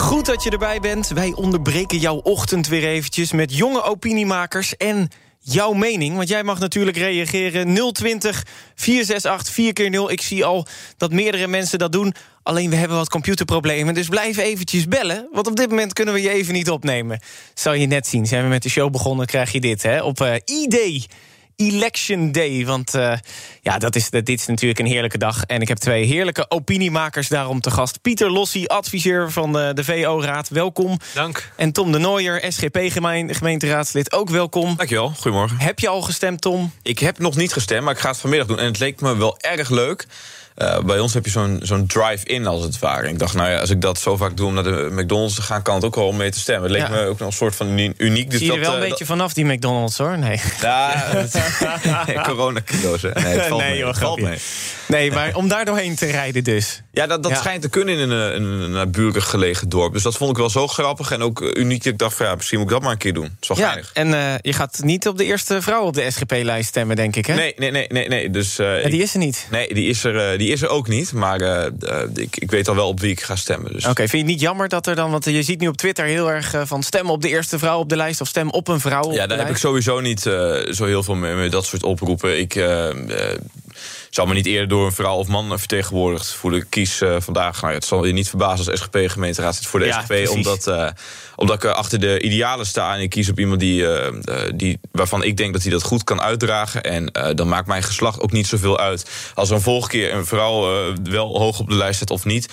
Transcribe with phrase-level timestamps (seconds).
[0.00, 1.08] Goed dat je erbij bent.
[1.08, 6.16] Wij onderbreken jouw ochtend weer eventjes met jonge opiniemakers en jouw mening.
[6.16, 11.46] Want jij mag natuurlijk reageren 020 468 4 keer 0 Ik zie al dat meerdere
[11.46, 12.14] mensen dat doen.
[12.42, 15.28] Alleen we hebben wat computerproblemen, dus blijf eventjes bellen.
[15.32, 17.20] Want op dit moment kunnen we je even niet opnemen.
[17.54, 20.20] Zal je net zien, zijn we met de show begonnen, krijg je dit hè, op
[20.20, 21.06] uh, ID.
[21.60, 22.66] Election Day.
[22.66, 23.12] Want uh,
[23.60, 25.44] ja, dat is, dit is natuurlijk een heerlijke dag.
[25.44, 28.02] En ik heb twee heerlijke opiniemakers daarom te gast.
[28.02, 30.48] Pieter Lossie, adviseur van de, de VO-raad.
[30.48, 30.98] Welkom.
[31.14, 31.52] Dank.
[31.56, 34.12] En Tom de Nooier, SGP-gemeenteraadslid.
[34.12, 34.76] Ook welkom.
[34.76, 35.12] Dankjewel.
[35.16, 35.58] Goedemorgen.
[35.58, 36.72] Heb je al gestemd, Tom?
[36.82, 38.58] Ik heb nog niet gestemd, maar ik ga het vanmiddag doen.
[38.58, 40.06] En het leek me wel erg leuk.
[40.62, 43.08] Uh, bij ons heb je zo'n zo'n drive-in als het ware.
[43.08, 45.42] Ik dacht, nou ja, als ik dat zo vaak doe om naar de McDonald's te
[45.42, 46.62] gaan, kan het ook wel om mee te stemmen.
[46.70, 46.94] Het leek Ja.
[46.94, 48.30] me ook nog een soort van uniek.
[48.30, 50.18] Dus Zie je er wel een eh, beetje vanaf, die McDonald's, hoor?
[50.18, 50.40] Nee.
[50.60, 51.04] Ja,
[52.28, 53.02] corona-kilo's?
[53.02, 53.78] Nee, het valt Nee, mee.
[53.78, 54.38] joh, het valt mee.
[54.86, 56.82] Nee, maar om daar doorheen te rijden dus.
[56.92, 57.38] Ja, dat, dat Ja.
[57.38, 59.92] schijnt te kunnen in een, in een naburig gelegen dorp.
[59.92, 61.82] Dus dat vond ik wel zo grappig en ook eh, uniek.
[61.84, 63.22] dat Ik dacht, van, ja, misschien moet ik dat maar een keer doen.
[63.24, 63.90] Dat is wel Ja, geinig.
[63.94, 67.26] en eh, je gaat niet op de eerste vrouw op de SGP-lijst stemmen, denk ik,
[67.26, 67.34] hè?
[67.34, 68.30] Nee, nee, nee, nee, nee.
[68.30, 69.46] Dus, eh, die is er niet.
[69.50, 71.12] Nee, die is er, eh, die is er ook niet.
[71.12, 73.72] Maar eh, eh, ik, ik weet al wel op wie ik ga stemmen.
[73.72, 73.84] Dus.
[73.84, 75.10] Oké, vind je het niet jammer dat er dan...
[75.10, 77.78] want je ziet nu op Twitter heel erg eh, van stem op de eerste vrouw
[77.78, 78.20] op de lijst...
[78.20, 81.02] of stem op een vrouw op Ja, de daar heb ik sowieso niet zo heel
[81.02, 82.38] veel mee met dat soort oproepen.
[82.38, 82.52] Ik
[84.10, 86.68] zou me niet eerder door een vrouw of man vertegenwoordigd voelen.
[86.68, 90.06] Kies vandaag, nou het zal je niet verbazen als SGP-gemeenteraadslid voor de Ja, SGP.
[90.06, 90.30] precies.
[90.30, 90.92] Omdat,
[91.40, 94.52] omdat ik eh, achter de idealen sta en ik kies op iemand die, eh, eh,
[94.54, 96.82] die, waarvan ik denk dat hij dat goed kan uitdragen.
[96.82, 99.10] En dan maakt mijn geslacht ook niet zoveel uit.
[99.34, 100.60] Als een volgende keer een vrouw
[101.02, 102.48] wel hoog op de lijst zit of niet,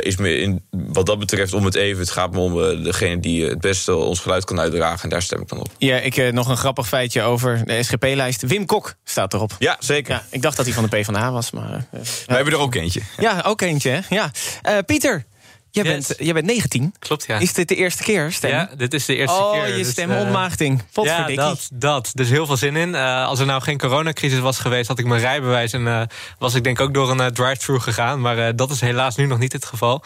[0.00, 2.00] is me in, wat dat betreft om het even.
[2.00, 5.02] Het gaat me om degene die het beste ons geluid kan uitdragen.
[5.02, 5.68] En daar stem ik dan op.
[5.78, 8.42] Ja, ik nog een grappig feitje over de SGP-lijst.
[8.42, 9.56] Wim Kok staat erop.
[9.58, 10.12] Ja, zeker.
[10.14, 11.86] Ja, ik dacht dat hij van de PvdA was, maar...
[11.90, 13.00] eh, We hebben er ook eentje.
[13.18, 14.00] ja, ook eentje, hè?
[14.08, 14.30] Ja.
[14.82, 15.24] Pieter,
[15.70, 16.06] jij, Yes.
[16.06, 16.94] bent, jij bent 19.
[16.98, 17.38] Klopt, ja.
[17.38, 18.36] Is dit de eerste keer?
[18.40, 19.68] Ja, dit is de eerste oh, keer.
[19.68, 20.78] je dus, stemontmaagting.
[20.78, 21.34] eh, Potverdikkie.
[21.34, 22.10] Ja, dat, dat.
[22.14, 22.94] Dus heel veel zin in.
[22.94, 25.72] Eh, als er nou geen coronacrisis was geweest, had ik mijn rijbewijs...
[25.72, 26.02] en eh,
[26.38, 28.20] was ik denk ook door een drive-thru gegaan.
[28.20, 30.02] Maar dat is helaas nu nog niet het geval.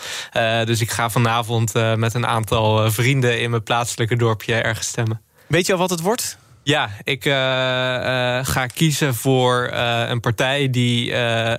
[0.65, 3.41] Dus ik ga vanavond met een aantal vrienden...
[3.41, 5.21] in mijn plaatselijke dorpje ergens stemmen.
[5.47, 6.39] Weet je al wat het wordt?
[6.65, 11.13] Ja, ik eh, eh, ga kiezen voor eh, een partij die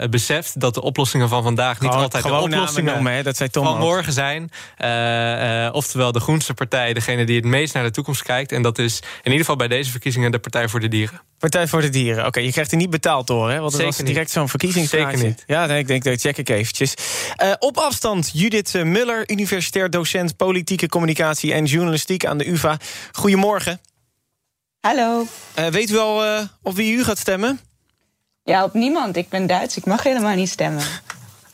[0.09, 0.59] beseft...
[0.59, 3.23] dat de oplossingen van vandaag niet altijd de oplossingen noemen, hè?
[3.23, 3.79] Dat zei Tom van ook.
[3.79, 4.51] morgen zijn.
[5.73, 8.51] Oftewel de groenste partij, degene die het meest naar de toekomst kijkt.
[8.51, 11.21] En dat is in ieder geval bij deze verkiezingen de Partij voor de Dieren.
[11.39, 12.25] Partij voor de Dieren.
[12.25, 13.59] Oké, je krijgt er niet betaald door, hè?
[13.59, 15.17] Want het Zeker was direct zo'n verkiezingspraatje.
[15.17, 15.43] Zeker niet.
[15.47, 16.93] Ja, nee, ik denk dat check ik eventjes.
[17.59, 22.77] Op afstand, Judith Muller, universitair docent politieke communicatie en journalistiek aan de UvA.
[23.11, 23.79] Goedemorgen.
[24.87, 25.25] Hallo.
[25.53, 27.59] Eh, weet u al eh, op wie u gaat stemmen?
[28.43, 29.15] Ja, op niemand.
[29.17, 29.77] Ik ben Duits.
[29.77, 30.83] Ik mag helemaal niet stemmen.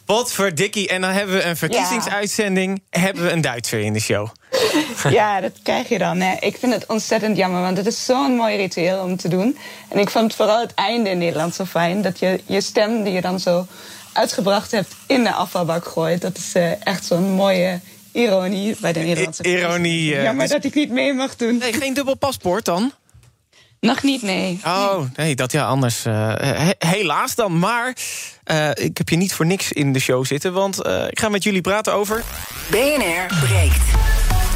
[0.06, 0.88] Wat voor dikkie.
[0.88, 2.82] En dan hebben we een verkiezingsuitzending.
[2.90, 4.28] Hebben we een Duitser in de show.
[5.10, 6.20] ja, dat krijg je dan.
[6.20, 6.36] Hè.
[6.40, 9.58] Ik vind het ontzettend jammer, want het is zo'n mooi ritueel om te doen.
[9.90, 12.02] En ik vond vooral het einde in Nederland zo fijn.
[12.02, 13.68] Dat je je stem die je dan zo
[14.14, 16.22] uitgebracht hebt in de afvalbak gooit.
[16.22, 17.80] Dat is eh, echt zo'n mooie
[18.12, 21.58] ironie bij de Nederlandse ironie, eh, Jammer dus- dat ik niet mee mag doen.
[21.58, 22.92] Nee, geen dubbel paspoort dan?
[23.80, 24.60] Nog niet, nee.
[24.66, 26.06] Oh, nee, dat ja, anders.
[26.06, 27.60] eh, he- helaas dan.
[27.60, 27.96] Maar
[28.44, 30.54] eh, ik heb je niet voor niks in de show zitten.
[30.54, 32.24] Want eh, ik ga met jullie praten over.
[32.70, 33.82] BNR breekt.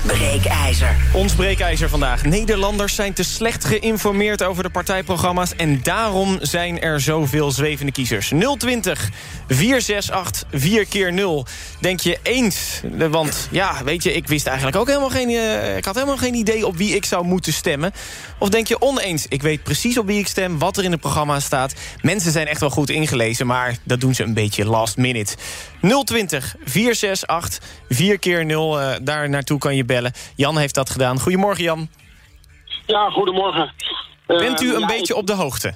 [0.07, 0.95] Breekijzer.
[1.13, 2.23] Ons breekijzer vandaag.
[2.23, 5.55] Nederlanders zijn te slecht geïnformeerd over de partijprogramma's...
[5.55, 8.31] en daarom zijn er zoveel zwevende kiezers.
[8.57, 9.09] 020
[9.47, 11.45] 468 4 keer 0
[11.79, 12.81] Denk je eens?
[13.09, 15.29] Want ja, weet je, ik wist eigenlijk ook helemaal geen...
[15.29, 17.93] eh, ik had helemaal geen idee op wie ik zou moeten stemmen.
[18.37, 19.25] Of denk je oneens?
[19.27, 21.73] Ik weet precies op wie ik stem, wat er in het programma staat.
[22.01, 25.35] Mensen zijn echt wel goed ingelezen, maar dat doen ze een beetje last minute.
[26.03, 27.59] 020 468
[27.89, 30.11] 4 keer 0 eh, daar naartoe kan je bellen.
[30.35, 31.19] Jan heeft dat gedaan.
[31.19, 31.89] Goedemorgen, Jan.
[32.85, 33.73] Ja, goedemorgen.
[34.27, 35.73] Bent u een ja, beetje ik- op de hoogte?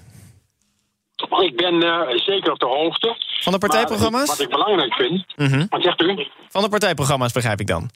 [1.41, 3.15] Ik ben eh, zeker op de hoogte.
[3.41, 4.27] Van de partijprogramma's?
[4.27, 5.25] Maar wat ik belangrijk vind...
[5.35, 5.65] Mhm.
[5.69, 6.27] Wat zegt u?
[6.49, 7.89] Van de partijprogramma's begrijp ik dan.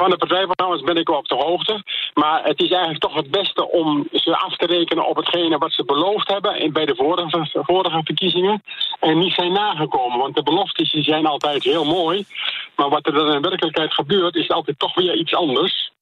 [0.00, 1.82] Van de partijprogramma's ben ik op de hoogte.
[2.14, 5.72] Maar het is eigenlijk toch het beste om ze af te rekenen op hetgene wat
[5.72, 8.62] ze beloofd hebben bij de vorige, vorige verkiezingen.
[9.00, 10.18] En niet zijn nagekomen.
[10.18, 12.24] Want de beloftes die zijn altijd heel mooi.
[12.76, 15.92] Maar wat er dan in werkelijkheid gebeurt, is altijd toch weer iets anders.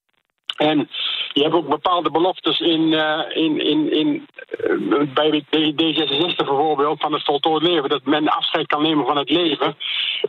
[0.59, 0.89] En
[1.33, 7.01] je hebt ook bepaalde beloftes in, eh, in, in, in, eh, bij D- D66 bijvoorbeeld
[7.01, 7.89] van het voltooid leven.
[7.89, 9.77] Dat men afscheid kan nemen van het leven.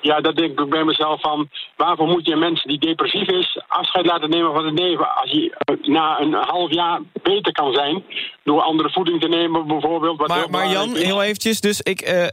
[0.01, 1.49] Ja, dat denk ik bij mezelf van...
[1.75, 5.15] waarvoor moet je mensen die depressief is afscheid laten nemen van het leven...
[5.15, 8.03] als je eh, na een half jaar beter kan zijn...
[8.43, 10.17] door andere voeding te nemen bijvoorbeeld.
[10.19, 11.03] Wat Maar, maar Jan, is.
[11.03, 11.61] heel eventjes.
[11.61, 12.29] Dus ik,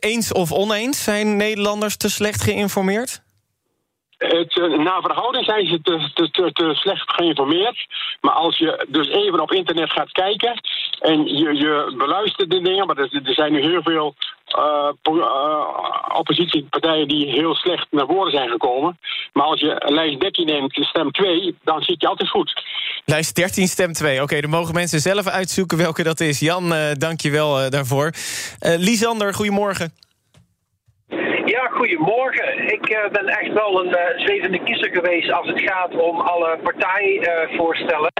[0.00, 3.22] eens of oneens, zijn Nederlanders te slecht geïnformeerd?
[4.22, 5.80] Het, eh, naar verhouding zijn ze
[6.52, 7.86] te, slecht geïnformeerd.
[8.20, 10.60] Maar als je dus even op internet gaat kijken
[11.00, 14.14] en je, je beluistert de dingen, maar er, zijn nu heel veel
[14.46, 18.98] eh, eh, oppositiepartijen die heel slecht naar voren zijn gekomen.
[19.32, 22.62] Maar als je lijst 13 neemt, stem 2, dan zit je altijd goed.
[23.04, 24.22] Lijst 13, stem 2.
[24.22, 26.40] Oké, dan mogen mensen zelf uitzoeken welke dat is.
[26.40, 28.12] Jan, dank je wel daarvoor.
[28.60, 29.92] Lisander, goedemorgen.
[31.44, 32.72] Ja, goedemorgen.
[32.72, 36.58] Ik eh, ben echt wel een eh, zwevende kiezer geweest als het gaat om alle
[36.62, 38.12] partijvoorstellen.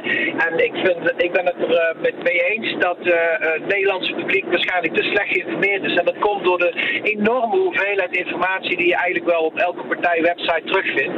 [0.47, 4.95] en ik, vind, ik ben het er eh, mee eens dat het Nederlandse publiek waarschijnlijk
[4.95, 5.95] te slecht geïnformeerd is.
[5.95, 10.63] En dat komt door de enorme hoeveelheid informatie die je eigenlijk wel op elke partijwebsite
[10.65, 11.15] terugvindt.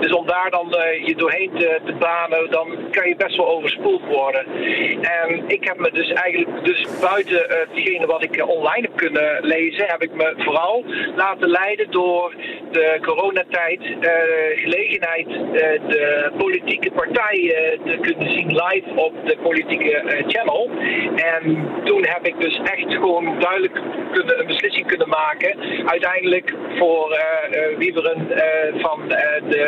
[0.00, 0.66] Dus om daar dan
[1.04, 4.46] je doorheen te, te banen, dan kan je best wel overspoeld worden.
[5.00, 9.86] En ik heb me dus eigenlijk, dus buiten hetgene wat ik online heb kunnen lezen,
[9.86, 10.84] heb ik me vooral
[11.16, 12.34] laten leiden door
[12.70, 14.10] de coronatijd, eh,
[14.54, 20.70] gelegenheid eh, de politieke partijen te kunnen zien live op de politieke eh, channel.
[21.16, 23.80] En toen heb ik dus echt gewoon duidelijk
[24.12, 25.56] kunnen, een beslissing kunnen maken.
[25.86, 29.60] Uiteindelijk voor eh eh, Wieberen eh, van eh, de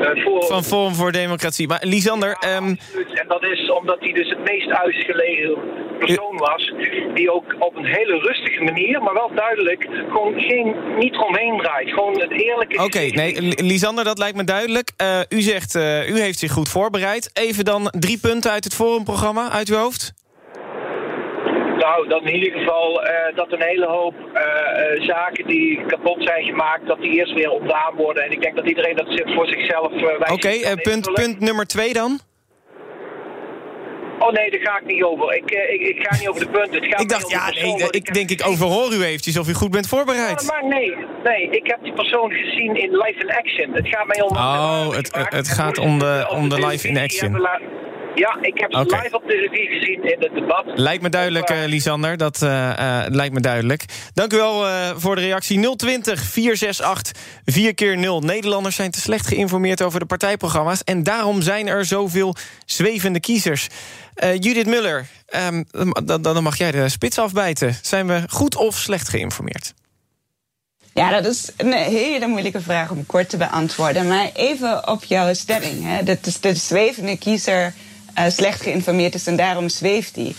[0.00, 0.44] eh, voor.
[0.44, 1.68] Van Forum voor Democratie.
[1.68, 3.20] Maar Lisander, ehm, Absoluut.
[3.20, 5.58] En dat is omdat hij dus het meest uitgelegen
[5.98, 6.72] persoon was.
[7.14, 11.88] Die ook op een hele rustige manier, maar wel duidelijk, gewoon geen, niet eromheen draait.
[11.88, 12.84] Gewoon het eerlijke.
[12.84, 14.92] Oké, nee, Li- Lisander, dat lijkt me duidelijk.
[14.96, 17.30] Eh, u zegt, eh, u heeft zich goed voorbereid.
[17.32, 20.12] Even dan drie punten uit het forumprogramma, uit uw hoofd.
[21.78, 24.14] Nou, dan in ieder geval eh, dat een hele hoop
[24.98, 28.24] zaken die kapot zijn gemaakt, dat die eerst weer ontdaan worden.
[28.24, 31.92] En ik denk dat iedereen dat zich voor zichzelf uh, Oké, punt, punt nummer twee
[31.92, 32.20] dan?
[34.18, 35.34] Oh nee, daar ga ik niet over.
[35.34, 36.80] Ik, eh, ik, ik ga niet over de punten.
[36.80, 39.54] Het gaat Ik dacht, ja, de nee, ik denk ik overhoor u eventjes of u
[39.54, 40.46] goed bent Ja, voorbereid.
[40.46, 43.72] maar nee, nee, ik heb die persoon gezien in live in action.
[43.72, 44.36] Het gaat mij om.
[44.36, 47.48] Oh, het, het gaat om de, om de live in action.
[48.14, 50.64] Ja, ik heb ze live op televisie gezien in het debat.
[50.74, 52.16] Lijkt me duidelijk, eh, Lisander.
[52.16, 52.40] Dat
[53.08, 53.84] lijkt me duidelijk.
[54.14, 54.64] Dank u wel
[54.96, 55.76] voor de reactie.
[55.76, 60.84] 020 468 4 keer 0 Nederlanders zijn te slecht geïnformeerd over de partijprogramma's.
[60.84, 62.34] En daarom zijn er zoveel
[62.64, 63.68] zwevende kiezers.
[64.16, 65.62] Eh, Judith Muller, ehm,
[66.04, 67.76] dan, dan mag jij de spits afbijten.
[67.82, 69.74] Zijn we goed of slecht geïnformeerd?
[70.94, 74.08] Ja, dat is een hele moeilijke vraag om kort te beantwoorden.
[74.08, 75.84] Maar even op jouw stelling.
[75.84, 76.16] Hè.
[76.22, 77.74] Is de zwevende kiezer
[78.14, 80.34] eh, slecht geïnformeerd is en daarom zweeft hij.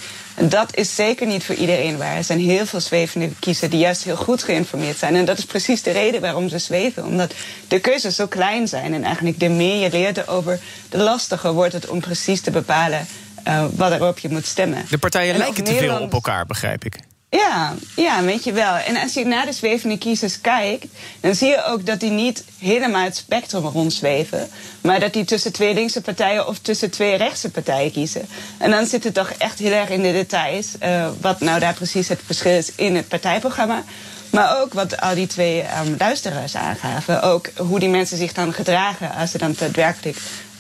[0.50, 2.15] Dat is zeker niet voor iedereen waar.
[2.15, 5.16] Er zijn heel veel zwevende kiezers die juist heel goed geïnformeerd zijn.
[5.16, 7.06] En dat is precies de reden waarom ze zweven.
[7.06, 7.33] Omdat
[7.68, 8.94] de keuzes zo klein zijn.
[8.94, 10.59] En eigenlijk de meer je leert erover,
[10.90, 13.07] de lastiger wordt het om precies te bepalen
[13.47, 14.85] uh, wat erop je moet stemmen.
[14.89, 16.99] De partijen En lijken te veel op elkaar, begrijp ik.
[17.30, 18.75] Ja, ja, weet je wel.
[18.75, 20.85] En als je naar de zwevende kiezers kijkt,
[21.19, 24.49] dan zie je ook dat die niet helemaal het spectrum rondzweven,
[24.81, 28.27] maar dat die tussen twee linkse partijen of tussen twee rechtse partijen kiezen.
[28.57, 31.73] En dan zit het toch echt heel erg in de details, uh, wat nou daar
[31.73, 33.83] precies het verschil is in het partijprogramma.
[34.30, 37.21] Maar ook wat al die twee um, luisteraars aangaven.
[37.21, 40.18] Ook hoe die mensen zich dan gedragen als ze dan daadwerkelijk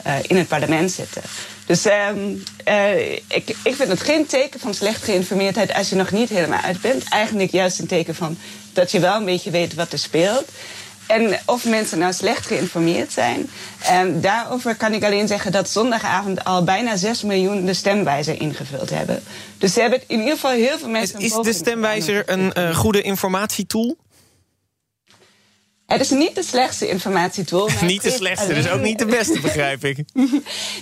[0.07, 1.21] uh, in het parlement zitten.
[1.67, 6.11] Dus um, uh, ik, ik vind het geen teken van slecht geïnformeerdheid als je nog
[6.11, 7.03] niet helemaal uit bent.
[7.09, 8.37] Eigenlijk juist een teken van
[8.73, 10.45] dat je wel een beetje weet wat er speelt.
[11.07, 13.49] En of mensen nou slecht geïnformeerd zijn.
[13.91, 18.89] Um, daarover kan ik alleen zeggen dat zondagavond al bijna 6 miljoen de stemwijzer ingevuld
[18.89, 19.23] hebben.
[19.57, 21.19] Dus ze hebben in ieder geval heel veel mensen.
[21.19, 23.97] Is, is de stemwijzer een uh, goede informatietool?
[25.87, 27.69] Het is niet de slechtste informatietool.
[27.81, 29.97] niet de slechtste, dus ook niet de beste, begrijp ik.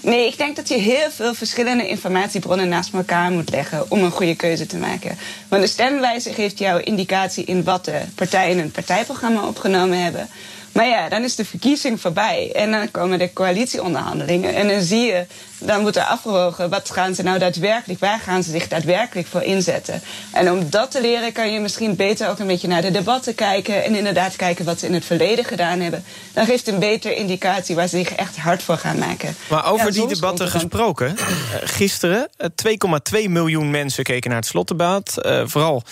[0.02, 4.12] nee, ik denk dat je heel veel verschillende informatiebronnen naast elkaar moet leggen om een
[4.12, 5.18] goede keuze te maken.
[5.48, 10.30] Want de stemwijzer geeft jou indicatie in wat de partijen in een partijprogramma opgenomen hebben.
[10.76, 12.52] Maar ja, dan is de verkiezing voorbij.
[12.56, 14.56] En dan komen de coalitieonderhandelingen.
[14.56, 15.26] En dan zie je,
[15.60, 16.70] dan wordt er afgewogen...
[16.70, 20.02] wat gaan ze nou daadwerkelijk, waar gaan ze zich daadwerkelijk voor inzetten.
[20.34, 23.36] En om dat te leren kan je misschien beter ook een beetje naar de debatten
[23.36, 23.84] kijken...
[23.84, 26.04] en inderdaad kijken wat ze in het verleden gedaan hebben.
[26.34, 29.36] Dan geeft een betere indicatie waar ze zich echt hard voor gaan maken.
[29.50, 31.18] Maar over Ja, die debatten gesproken.
[31.18, 31.26] eh,
[31.64, 35.18] gisteren, eh, 2,2 miljoen mensen keken naar het slotdebat.
[35.18, 35.84] Eh, vooral,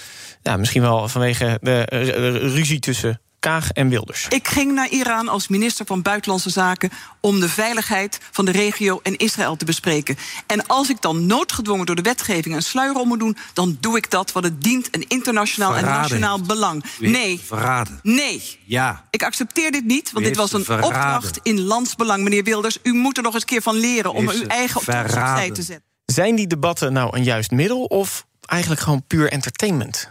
[0.41, 4.25] ja, misschien wel vanwege de eh, eh, ruzie tussen Kaag en Wilders.
[4.29, 8.99] Ik ging naar Iran als minister van Buitenlandse Zaken om de veiligheid van de regio
[9.03, 10.17] en Israël te bespreken.
[10.47, 13.97] En als ik dan noodgedwongen door de wetgeving een sluier om moet doen, dan doe
[13.97, 16.47] ik dat, want het dient een internationaal en nationaal heeft.
[16.47, 16.83] belang.
[16.99, 17.99] Nee, Verraden.
[18.03, 18.59] nee.
[18.65, 19.05] Ja.
[19.09, 20.87] Ik accepteer dit niet, want dit was een verraden.
[20.87, 22.77] opdracht in landsbelang, meneer Wilders.
[22.83, 25.83] U moet er nog eens een keer van leren om uw eigen opdracht te zetten.
[26.05, 30.09] Zijn die debatten nou een juist middel of eigenlijk gewoon puur entertainment?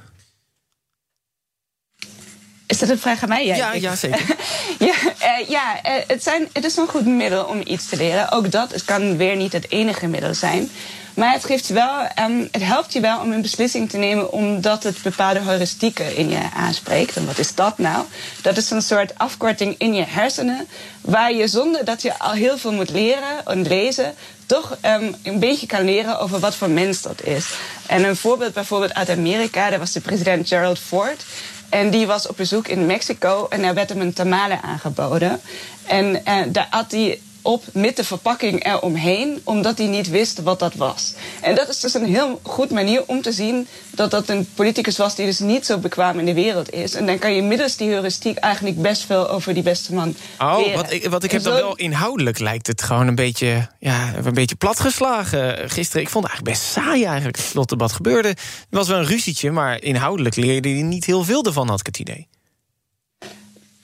[2.67, 3.47] Is dat een vraag aan mij?
[3.47, 4.37] Ja, ja, zeker.
[4.79, 8.33] ja, eh, ja eh, het, zijn, het is een goed middel om iets te leren.
[8.33, 10.71] Ook dat het kan weer niet het enige middel zijn.
[11.15, 14.83] Maar het, geeft wel, ehm, het helpt je wel om een beslissing te nemen omdat
[14.83, 17.17] het bepaalde heuristieken in je aanspreekt.
[17.17, 18.05] En wat is dat nou?
[18.43, 20.69] Dat is een soort afkorting in je hersenen,
[21.01, 24.15] waar je zonder dat je al heel veel moet leren en lezen,
[24.47, 27.47] toch ehm, een beetje kan leren over wat voor mens dat is.
[27.87, 31.25] En een voorbeeld bijvoorbeeld uit Amerika, daar was de president Gerald Ford.
[31.73, 35.41] En die was op bezoek in Mexico en daar werd hem een tamale aangeboden.
[35.87, 40.59] En eh, daar at hij op met de verpakking eromheen, omdat hij niet wist wat
[40.59, 41.13] dat was.
[41.41, 44.97] En dat is dus een heel goed manier om te zien dat dat een politicus
[44.97, 46.95] was die dus niet zo bekwaam in de wereld is.
[46.95, 50.57] En dan kan je middels die heuristiek eigenlijk best veel over die beste man Oh,
[50.59, 50.77] leren.
[50.77, 54.35] wat ik, wat ik heb dan wel inhoudelijk lijkt het gewoon een beetje, ja, een
[54.35, 56.03] beetje platgeslagen gisteren.
[56.03, 58.29] Ik vond het eigenlijk best saai eigenlijk, het slotdebat gebeurde.
[58.29, 58.37] Er
[58.71, 61.99] was wel een ruzietje, maar inhoudelijk leerde hij niet heel veel ervan, had ik het
[61.99, 62.29] idee.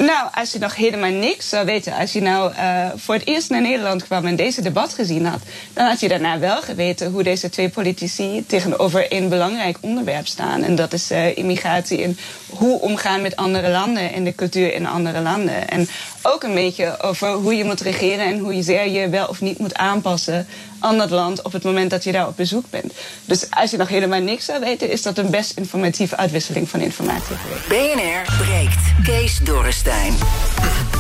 [0.05, 3.51] Nou, als je nog helemaal niks zou weten, als je nou eh, voor het eerst
[3.51, 5.41] naar Nederland kwam en deze debat gezien had,
[5.73, 10.63] dan had je daarna wel geweten hoe deze twee politici tegenover een belangrijk onderwerp staan.
[10.63, 14.87] En dat is eh, immigratie en hoe omgaan met andere landen en de cultuur in
[14.87, 15.69] andere landen.
[15.69, 15.89] En
[16.33, 19.41] ook een beetje over hoe je moet regeren en hoe je zeer je wel of
[19.41, 20.47] niet moet aanpassen
[20.79, 22.93] aan dat land op het moment dat je daar op bezoek bent.
[23.25, 26.81] Dus als je nog helemaal niks zou weten, is dat een best informatieve uitwisseling van
[26.81, 27.37] informatie.
[27.69, 29.05] BNR breekt.
[29.05, 30.15] Kees Dorrestein.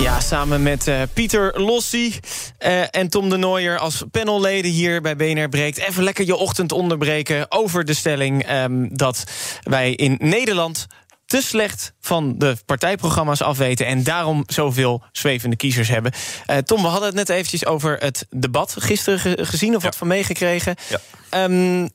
[0.00, 2.18] Ja, samen met eh, Pieter Lossi
[2.58, 5.78] eh, en Tom de Nooijer als panelleden hier bij BNR Breekt.
[5.78, 9.24] Even lekker je ochtend onderbreken over de stelling ehm, dat
[9.62, 10.86] wij in Nederland
[11.28, 13.86] te slecht van de partijprogramma's afweten...
[13.86, 16.12] en daarom zoveel zwevende kiezers hebben.
[16.46, 19.76] Eh, Tom, we hadden het net eventjes over het debat gisteren ge- gezien...
[19.76, 20.74] of wat van meegekregen.
[20.88, 21.00] Ja.
[21.30, 21.88] Ehm,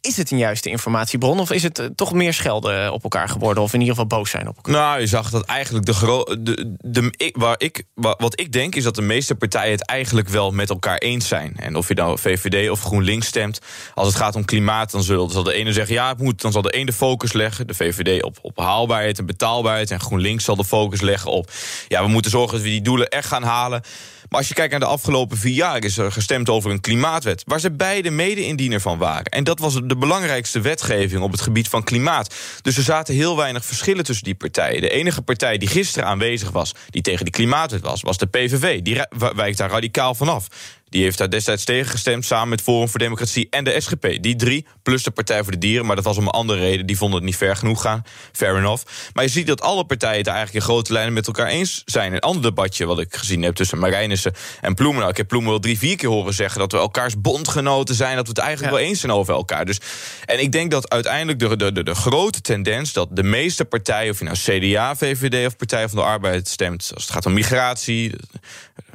[0.00, 3.62] is het een juiste informatiebron of is het eh, toch meer schelden op elkaar geworden...
[3.62, 4.74] of in ieder geval boos zijn op elkaar?
[4.74, 8.84] Nou, je zag dat eigenlijk de, de, de waar ik, wa- wat ik denk is
[8.84, 11.56] dat de meeste partijen het eigenlijk wel met elkaar eens zijn.
[11.56, 13.58] En of je nou VVD of GroenLinks stemt,
[13.94, 16.52] als het gaat om klimaat, dan zal, zal de ene zeggen ja, het moet, dan
[16.52, 20.44] zal de ene de focus leggen, de VVD op, op haalbaarheid en betaalbaarheid, en GroenLinks
[20.44, 21.50] zal de focus leggen op
[21.88, 23.82] ja, we moeten zorgen dat we die doelen echt gaan halen.
[24.30, 27.42] Maar als je kijkt naar de afgelopen vier jaar, is er gestemd over een klimaatwet.
[27.46, 29.24] Waar ze beide mede-indiener van waren.
[29.24, 32.34] En dat was de belangrijkste wetgeving op het gebied van klimaat.
[32.62, 34.80] Dus er zaten heel weinig verschillen tussen die partijen.
[34.80, 38.80] De enige partij die gisteren aanwezig was, die tegen die klimaatwet was, was de PVV.
[38.80, 39.00] Die
[39.34, 40.46] wijkt daar radicaal vanaf.
[40.90, 44.18] Die heeft daar destijds tegen gestemd samen met Forum voor Democratie en de SGP.
[44.20, 46.86] Die drie, plus de Partij voor de Dieren, maar dat was om een andere reden.
[46.86, 48.02] Die vonden het niet ver genoeg gaan.
[48.32, 48.84] Fair enough.
[49.12, 52.12] Maar je ziet dat alle partijen het eigenlijk in grote lijnen met elkaar eens zijn.
[52.12, 54.98] Een ander debatje wat ik gezien heb tussen Marijnissen en Ploemen.
[54.98, 58.16] Nou, ik heb Ploemen wel drie, vier keer horen zeggen dat we elkaars bondgenoten zijn.
[58.16, 58.78] Dat we het eigenlijk Ja.
[58.78, 59.64] wel eens zijn over elkaar.
[59.64, 59.80] Dus,
[60.24, 64.12] en ik denk dat uiteindelijk de, de, de, de grote tendens dat de meeste partijen,
[64.12, 67.32] of je nou CDA, VVD of Partij van de Arbeid stemt, als het gaat om
[67.32, 68.14] migratie,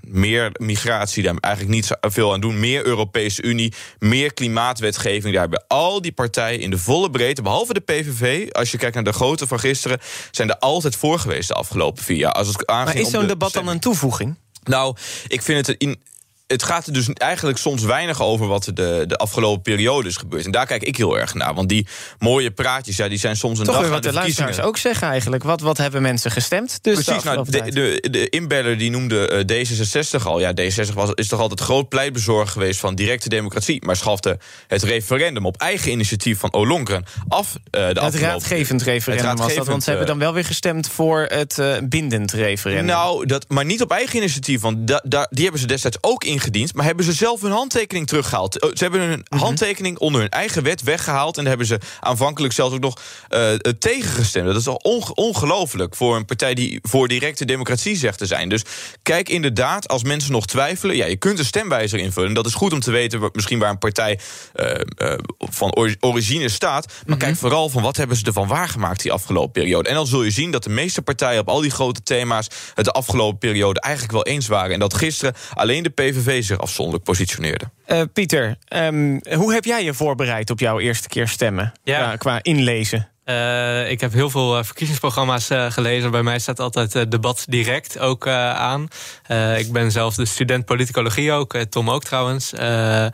[0.07, 2.59] meer migratie, daar eigenlijk niet veel aan doen.
[2.59, 5.33] Meer Europese Unie, meer klimaatwetgeving.
[5.33, 8.95] Daar hebben al die partijen in de volle breedte, behalve de PVV, als je kijkt
[8.95, 9.99] naar de grootte van gisteren,
[10.31, 12.31] zijn er altijd voor geweest de afgelopen vier jaar.
[12.31, 14.35] Als het Maar is zo'n de debat dan een toevoeging?
[14.63, 14.95] nou,
[15.27, 16.01] ik vind het in.
[16.47, 20.17] Het gaat er dus eigenlijk soms weinig over wat er de, de afgelopen periode is
[20.17, 20.45] gebeurd.
[20.45, 21.53] En daar kijk ik heel erg naar.
[21.53, 21.87] Want die
[22.19, 24.77] mooie praatjes, ja, die zijn soms een Toch dag weer wat de de luisteraars ook
[24.77, 25.43] zeggen eigenlijk.
[25.43, 26.79] Wat, wat hebben mensen gestemd?
[26.81, 30.39] Dus Precies, de nou, de, de, de inbeller die noemde eh, D66 al.
[30.39, 33.85] Ja, D66 was, is toch altijd groot pleitbezorger geweest van directe democratie.
[33.85, 34.37] Maar schafte
[34.67, 37.55] het referendum op eigen initiatief van Olongren af.
[37.71, 40.45] eh, de het raadgevend referendum Het was dat, want ze hebben dan eh, wel weer
[40.45, 42.85] gestemd voor het bindend referendum.
[42.85, 46.23] Nou, dat, maar niet op eigen initiatief, want da, da- die hebben ze destijds ook
[46.35, 48.59] ingediend, maar hebben ze zelf hun handtekening teruggehaald.
[48.59, 49.41] Eh, Ze hebben hun Mhm.
[49.43, 51.37] handtekening onder hun eigen wet weggehaald...
[51.37, 54.45] en hebben ze aanvankelijk zelfs ook nog eh, tegengestemd.
[54.47, 58.49] Dat is al onge- ongelooflijk voor een partij die voor directe democratie zegt te zijn.
[58.49, 58.61] Dus
[59.03, 60.95] kijk inderdaad, als mensen nog twijfelen...
[60.95, 62.33] ja, je kunt een stemwijzer invullen.
[62.33, 64.19] Dat is goed om te weten misschien waar een partij
[65.39, 66.85] van ori- origine staat.
[66.87, 67.17] Maar Mhm.
[67.25, 69.89] kijk vooral van wat hebben ze ervan waargemaakt die afgelopen periode.
[69.89, 72.47] En dan zul je zien dat de meeste partijen op al die grote thema's...
[72.73, 74.73] het de afgelopen periode eigenlijk wel eens waren.
[74.73, 77.65] En dat gisteren alleen de PVV zich afzonderlijk positioneerde.
[77.85, 81.71] Eh, Pieter, ehm, hoe heb jij je voorbereid op jouw eerste keer stemmen?
[81.83, 81.97] Ja.
[81.97, 83.09] Qua, qua inlezen.
[83.25, 86.11] Eh, ik heb heel veel eh, verkiezingsprogramma's eh, gelezen.
[86.11, 88.87] Bij mij staat altijd debat direct ook aan.
[89.57, 91.57] Ik ben zelf de student politicologie ook.
[91.57, 92.53] Tom ook trouwens.
[92.55, 93.09] Ja,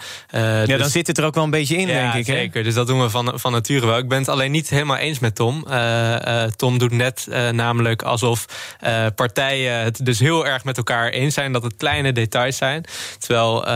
[0.66, 2.34] dus- dan zit het er ook wel een beetje in, ja, denk ik.
[2.34, 2.34] Hè?
[2.34, 2.64] zeker.
[2.64, 3.98] Dus dat doen we van, van nature wel.
[3.98, 5.66] Ik ben het alleen niet helemaal eens met Tom.
[6.56, 8.46] Tom doet net namelijk alsof
[9.16, 11.52] partijen het dus heel erg met elkaar eens zijn...
[11.52, 12.86] dat het kleine details zijn.
[13.20, 13.70] Terwijl,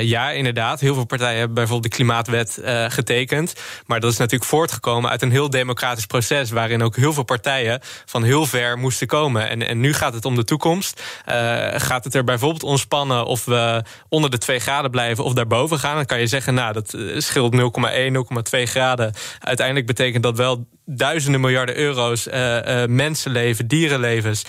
[0.00, 2.58] ja, inderdaad, heel veel partijen hebben bijvoorbeeld de klimaatwet
[2.88, 3.52] getekend.
[3.86, 6.50] Maar dat is natuurlijk voortgekomen uit een heel democratisch proces...
[6.50, 9.48] waarin ook heel veel partijen van heel ver moesten komen.
[9.48, 11.02] En, en nu gaat het om de toekomst.
[11.24, 11.34] Eh,
[11.76, 15.96] gaat het er bijvoorbeeld ontspannen of we onder de 2 graden blijven of daarboven gaan?
[15.96, 17.60] Dan kan je zeggen, nou, dat eh, scheelt 0,1,
[18.58, 19.12] 0,2 graden.
[19.38, 24.44] Uiteindelijk betekent dat wel duizenden miljarden euro's, eh, eh, mensenleven, dierenlevens,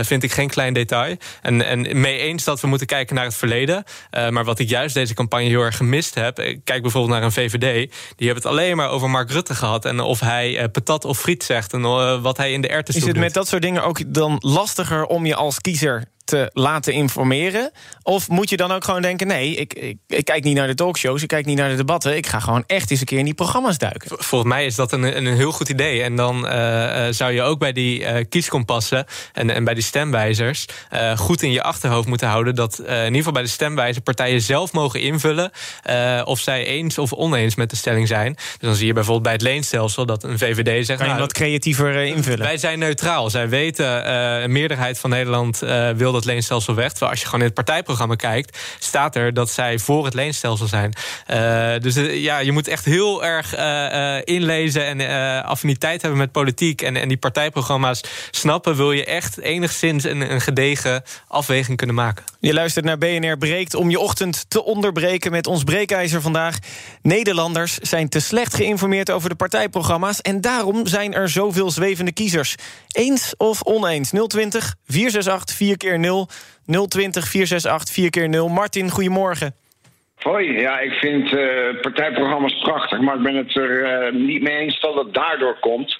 [0.00, 1.16] vind ik geen klein detail.
[1.42, 3.84] En, en mee eens dat we moeten kijken naar het verleden.
[4.30, 7.90] Maar wat ik juist deze campagne heel erg gemist heb, kijk bijvoorbeeld naar een VVD,
[8.16, 11.44] die hebben het alleen maar over Mark Rutte gehad en of hij patat of friet
[11.44, 13.24] zegt en eh, wat hij in de erwtensoep Is het doet.
[13.24, 17.70] met dat soort dingen ook dan lastiger om je als kiezer te laten informeren?
[18.02, 20.74] Of moet je dan ook gewoon denken: nee, ik, ik, ik kijk niet naar de
[20.74, 22.16] talkshows, ik kijk niet naar de debatten.
[22.16, 24.10] Ik ga gewoon echt eens een keer in die programma's duiken.
[24.18, 26.02] Volgens mij is dat een, een, heel goed idee.
[26.02, 29.82] En dan eh, eh, zou je ook bij die eh, kieskompassen en, en bij die
[29.82, 30.64] stemwijzers
[31.16, 34.72] goed in je achterhoofd moeten houden dat in ieder geval bij de stemwijzer partijen zelf
[34.72, 35.50] mogen invullen
[36.24, 38.34] of zij eens of oneens met de stelling zijn.
[38.34, 40.98] Dus dan zie je bijvoorbeeld bij het leenstelsel dat een VVD zegt.
[40.98, 42.46] Kan je nou, wat creatiever invullen?
[42.46, 43.30] wij zijn neutraal.
[43.30, 45.58] Zij weten, een meerderheid van Nederland
[45.96, 46.90] wil dat leenstelsel weg.
[46.90, 50.66] Terwijl als je gewoon in het partijprogramma kijkt, staat er dat zij voor het leenstelsel
[50.66, 50.92] zijn.
[51.26, 56.32] Eh, dus eh, ja, je moet echt heel erg eh, inlezen en affiniteit hebben met
[56.32, 56.82] politiek.
[56.82, 62.24] En, en die partijprogramma's snappen, wil je echt enigszins een, een gedegen afweging kunnen maken.
[62.40, 66.58] Je luistert naar BNR Breekt om je ochtend te onderbreken met ons breekijzer vandaag.
[67.02, 70.20] Nederlanders zijn te slecht geïnformeerd over de partijprogramma's...
[70.20, 72.54] en daarom zijn er zoveel zwevende kiezers.
[72.88, 74.10] Eens of oneens?
[74.10, 76.07] 020 468 4 keer 0
[76.88, 79.54] 020 468 4 keer 0 Martin, goedemorgen.
[80.18, 84.56] Hoi, ja, ik vind eh, partijprogramma's prachtig, maar ik ben het er eh, niet mee
[84.56, 85.98] eens dat het daardoor komt.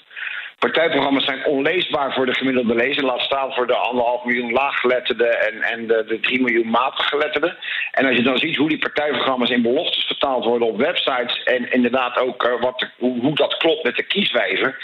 [0.59, 3.03] Partijprogramma's zijn onleesbaar voor de gemiddelde lezer.
[3.03, 7.57] Laat staan voor de anderhalf miljoen laaggeletterden en, en de, de 3 miljoen matiggeletterden.
[7.91, 11.43] En als je dan ziet hoe die partijprogramma's in beloftes vertaald worden op websites.
[11.43, 14.77] en inderdaad ook eh, wat hoe, hoe dat klopt met de kieswijzer.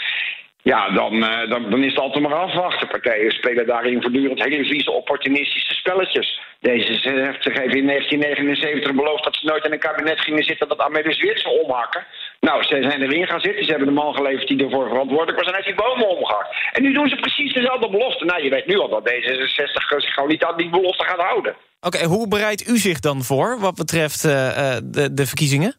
[0.72, 2.88] Ja, dan, eh, dan, dan is het altijd maar afwachten.
[2.88, 6.40] Partijen spelen daarin voortdurend hele vieze opportunistische spelletjes.
[6.60, 10.80] Deze heeft even in 1979 beloofd dat ze nooit in een kabinet gingen zitten dat
[10.80, 12.04] Amelis Wit zou omhakken.
[12.40, 13.64] Nou, ze zijn erin gaan zitten.
[13.64, 16.48] Ze hebben de man geleverd die ervoor verantwoordelijk was en heeft die bomen omgehakt.
[16.72, 18.24] En nu doen ze precies dezelfde belofte.
[18.24, 21.54] Nou, je weet nu al dat D66 zich gewoon niet aan die belofte gaat houden.
[21.80, 25.74] Oké, hoe bereidt u zich dan voor wat betreft eh, eh, de, de verkiezingen?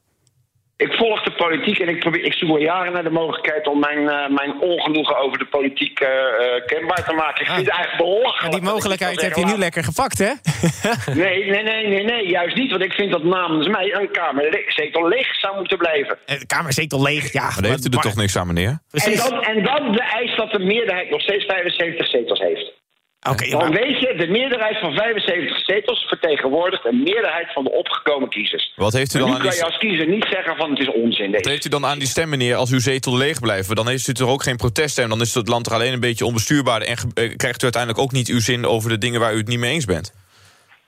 [0.78, 3.80] Ik volg de politiek en ik, probeer, ik zoek al jaren naar de mogelijkheid om
[3.80, 7.42] mijn, eh, mijn ongenoegen over de politiek eh, eh, kenbaar te maken.
[7.42, 8.44] Ik vind het eigenlijk belachelijk.
[8.44, 10.32] En die dat ik mogelijkheid heb je nu lekker gepakt, hè?
[11.24, 12.72] Nee, nee, nee, nee, nee, juist niet.
[12.72, 16.18] Want ik vind dat namens mij een kamerzetel leeg zou moeten blijven.
[16.26, 17.44] De kamerzetel leeg, ja.
[17.44, 18.80] Maar daar heeft u er toch niks aan, meneer?
[18.92, 22.77] En dan, en dan de eis dat de meerderheid nog steeds 75 zetels heeft.
[23.22, 28.30] Oké, Dan weet je, de meerderheid van 75 zetels vertegenwoordigt een meerderheid van de opgekomen
[28.30, 28.74] kiezers.
[28.76, 30.70] Wat heeft u En dan nu aan kan die, je als kiezer niet zeggen van
[30.70, 31.32] het is onzin.
[31.32, 31.50] wat Deze.
[31.50, 33.76] heeft u dan aan die stem, meneer, als uw zetel leeg blijft?
[33.76, 35.10] Dan heeft u toch ook geen proteststem?
[35.10, 36.82] Dan is het land er alleen een beetje onbestuurbaar...
[36.82, 39.48] en eh, krijgt u uiteindelijk ook niet uw zin over de dingen waar u het
[39.48, 40.14] niet mee eens bent?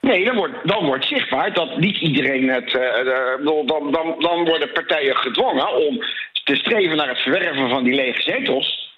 [0.02, 2.76] Nee, dan wordt, dan wordt zichtbaar dat niet iedereen het.
[2.76, 6.00] eh, eh, dan, dan, dan worden partijen gedwongen om
[6.44, 8.88] te streven naar het verwerven van die lege zetels.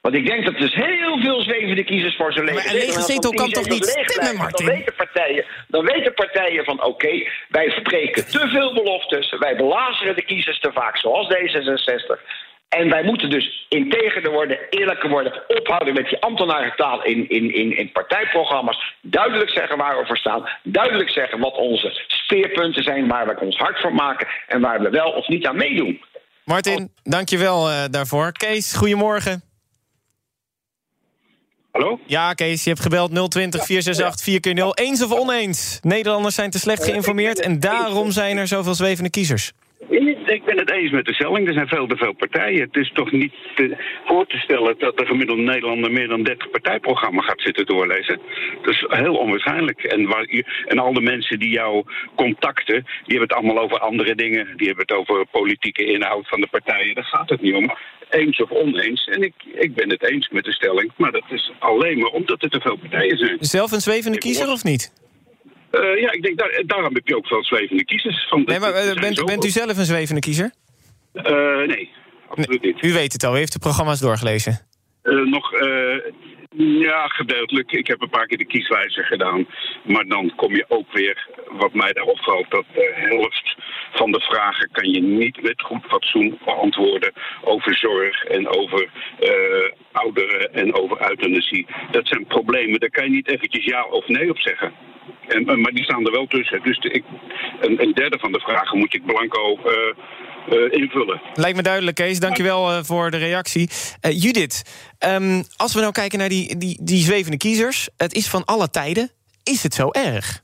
[0.00, 2.80] Want ik denk dat er dus heel veel zwevende kiezers voor zo'n lege Maar een
[2.80, 3.32] lege zetel.
[3.32, 4.66] Kan toch niet stemmen, Martin?
[4.66, 9.36] Dan weten partijen, dan weten partijen van oké, wij spreken te veel beloftes.
[9.38, 12.20] Wij belazeren de kiezers te vaak, zoals D66.
[12.68, 17.76] En wij moeten dus integerder worden, eerlijker worden, ophouden met die ambtenarentaal in, in, in,
[17.76, 18.94] in partijprogramma's.
[19.02, 20.48] Duidelijk zeggen waar we voor staan.
[20.62, 24.90] Duidelijk zeggen wat onze speerpunten zijn, waar we ons hard voor maken en waar we
[24.90, 26.00] wel of niet aan meedoen.
[26.44, 28.32] Martin, dankjewel eh daarvoor.
[28.32, 29.49] Kees, goedemorgen.
[31.72, 32.00] Hallo?
[32.06, 35.78] Ja, Kees, je hebt gebeld 020 468 4 keer 0 Eens of oneens?
[35.82, 37.40] Nederlanders zijn te slecht geïnformeerd...
[37.40, 39.52] en daarom zijn er zoveel zwevende kiezers.
[40.30, 41.46] Ik ben het eens met de stelling.
[41.46, 42.60] Er zijn veel te veel partijen.
[42.60, 46.50] Het is toch niet te, voor te stellen dat de gemiddelde Nederlander meer dan 30
[46.50, 48.20] partijprogramma gaat zitten doorlezen.
[48.62, 49.82] Dat is heel onwaarschijnlijk.
[49.82, 54.14] En, waar, en al de mensen die jou contacten, die hebben het allemaal over andere
[54.14, 54.56] dingen.
[54.56, 56.94] Die hebben het over politieke inhoud van de partijen.
[56.94, 57.72] Daar gaat het niet om.
[58.10, 59.04] Eens of oneens.
[59.04, 60.92] En ik, ik ben het eens met de stelling.
[60.96, 61.29] Maar dat
[61.80, 63.36] alleen maar omdat er te veel partijen zijn.
[63.40, 64.92] Zelf een zwevende kiezer of niet?
[65.72, 68.28] Uh, ja, ik denk, daar, daarom heb je ook veel zwevende kiezers.
[68.28, 70.52] Van nee, maar uh, bent, bent u zelf een zwevende kiezer?
[71.14, 71.90] Uh, nee,
[72.28, 72.84] absoluut niet.
[72.84, 74.68] U weet het al, u heeft de programma's doorgelezen?
[75.24, 75.52] nog,
[76.56, 77.72] ja, gedeeltelijk.
[77.72, 79.46] Ik heb een paar keer de kieswijzer gedaan.
[79.82, 83.56] Maar dan kom je ook weer, wat mij daar opvalt, dat de helft
[83.92, 88.88] van de vragen kan je niet met goed fatsoen beantwoorden over zorg en over
[89.92, 91.66] ouderen en over euthanasie.
[91.90, 94.72] Dat zijn problemen, daar kan je niet eventjes ja of nee op zeggen.
[95.28, 96.62] En, maar die staan er wel tussen.
[96.62, 97.04] Dus ik,
[97.60, 99.94] een, een, derde van de vragen moet ik blanco uh,
[100.70, 101.20] invullen.
[101.34, 102.20] Lijkt me duidelijk, Kees.
[102.20, 103.70] Dankjewel uh, voor de reactie.
[104.00, 104.62] Judith,
[104.98, 107.88] um, als we nou kijken naar die, die, die zwevende kiezers...
[107.96, 109.10] het is van alle tijden.
[109.42, 110.42] Is het zo erg?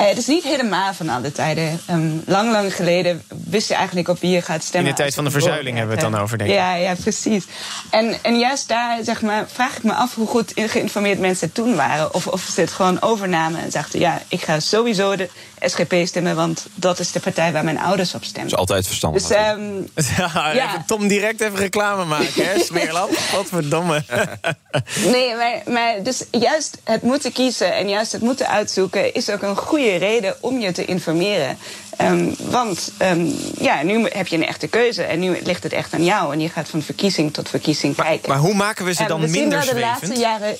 [0.00, 1.80] Uh, het is niet helemaal van alle tijden.
[1.90, 4.90] Um, lang, lang geleden wist je eigenlijk op wie je gaat stemmen.
[4.90, 6.56] In de tijd van de verzuiling hebben we het dan over, denk ik.
[6.56, 7.46] Ja, ja precies.
[7.90, 11.76] En, en juist daar zeg maar, vraag ik me af hoe goed geïnformeerd mensen toen
[11.76, 12.14] waren.
[12.14, 14.00] Of, of ze het gewoon overnamen en dachten...
[14.00, 15.28] ja, ik ga sowieso de
[15.60, 16.36] SGP stemmen...
[16.36, 18.50] want dat is de partij waar mijn ouders op stemmen.
[18.50, 19.22] Dat is altijd verstandig.
[19.22, 20.84] Dus, um, ja, ja.
[20.86, 23.16] Tom direct even reclame maken, hè, Smeerlap?
[23.34, 24.04] Godverdomme.
[25.12, 29.14] nee, maar, maar dus juist het moeten kiezen en juist het moeten uitzoeken...
[29.14, 31.58] is ook een goede reden om je te informeren.
[32.00, 35.92] Um, want um, ja, nu heb je een echte keuze en nu ligt het echt
[35.92, 36.32] aan jou.
[36.32, 38.28] En je gaat van verkiezing tot verkiezing maar, kijken.
[38.28, 40.02] Maar hoe maken we ze dan we minder zien de zwevend?
[40.02, 40.56] laatste jaren.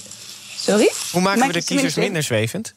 [0.56, 0.90] Sorry?
[1.12, 2.74] Hoe maken Maak we de kiezers minder zwevend?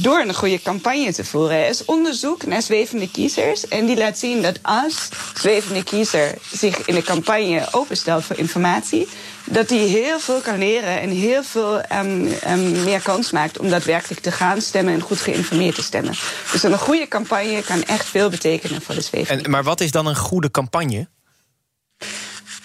[0.00, 1.56] Door een goede campagne te voeren.
[1.56, 3.68] Er is onderzoek naar zwevende kiezers.
[3.68, 9.08] En die laat zien dat als zwevende kiezer zich in de campagne openstelt voor informatie,
[9.44, 14.20] dat hij heel veel kan leren en heel veel um, meer kans maakt om daadwerkelijk
[14.20, 16.14] te gaan stemmen en goed geïnformeerd te stemmen.
[16.52, 19.42] Dus een goede campagne kan echt veel betekenen voor de zwevende.
[19.42, 21.08] En, maar wat is dan een goede campagne?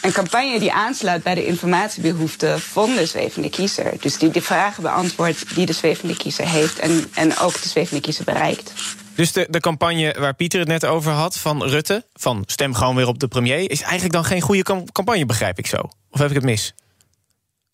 [0.03, 3.93] Een campagne die aansluit bij de informatiebehoeften van de zwevende kiezer.
[3.99, 8.01] Dus die de vragen beantwoordt die de zwevende kiezer heeft en, en ook de zwevende
[8.01, 8.73] kiezer bereikt.
[9.15, 12.95] Dus de, de campagne waar Pieter het net over had van Rutte, van stem gewoon
[12.95, 15.77] weer op de premier, is eigenlijk dan geen goede campagne, begrijp ik zo?
[16.09, 16.73] Of heb ik het mis?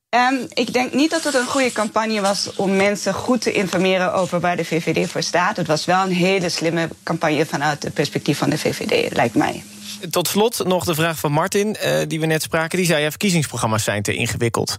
[0.10, 4.14] Um, ik denk niet dat het een goede campagne was om mensen goed te informeren
[4.14, 5.58] over waar de VVD voor staat.
[5.58, 9.64] Het was wel een hele slimme campagne vanuit het perspectief van de VVD, lijkt mij.
[10.10, 12.78] Tot slot nog de vraag van Martin, uh, die we net spraken.
[12.78, 14.78] Die zei: ja, verkiezingsprogramma's zijn te ingewikkeld.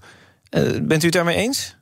[0.50, 1.78] Uh, bent u het daarmee eens?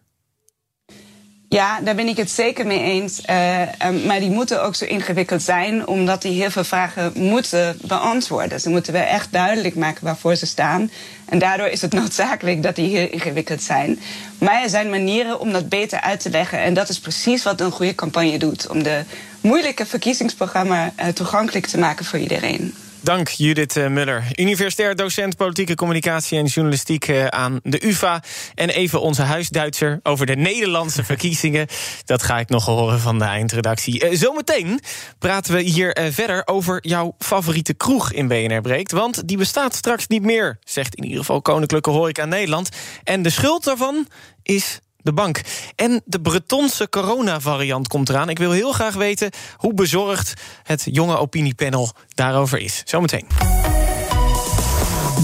[1.49, 3.23] Ja, daar ben ik het zeker mee eens.
[3.31, 7.79] Uh, um, maar die moeten ook zo ingewikkeld zijn, omdat die heel veel vragen moeten
[7.83, 8.61] beantwoorden.
[8.61, 10.91] Ze moeten wel echt duidelijk maken waarvoor ze staan.
[11.25, 14.01] En daardoor is het noodzakelijk dat die heel ingewikkeld zijn.
[14.39, 16.59] Maar er zijn manieren om dat beter uit te leggen.
[16.59, 19.05] En dat is precies wat een goede campagne doet: om de
[19.41, 22.75] moeilijke verkiezingsprogramma toegankelijk te maken voor iedereen.
[23.01, 28.23] Dank Judith Muller, universitair docent politieke communicatie en journalistiek aan de UVA.
[28.55, 31.67] En even onze huisduitser over de Nederlandse verkiezingen.
[32.05, 34.17] Dat ga ik nog horen van de eindredactie.
[34.17, 34.81] Zometeen
[35.19, 38.93] praten we hier verder over jouw favoriete kroeg in BNR Breekt.
[38.93, 42.69] Want die bestaat straks niet meer, zegt in ieder geval Koninklijke Horeca Nederland.
[43.05, 44.07] En de schuld daarvan
[44.43, 45.41] is de bank.
[45.77, 48.29] En de Bretonse coronavariant komt eraan.
[48.29, 52.83] Ik wil heel graag weten hoe bezorgd het jonge opiniepanel daarover is.
[52.85, 53.27] Zometeen.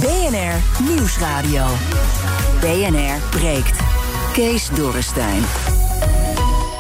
[0.01, 1.67] BNR Nieuwsradio.
[2.61, 3.79] BNR breekt.
[4.33, 5.43] Kees Dorrestein.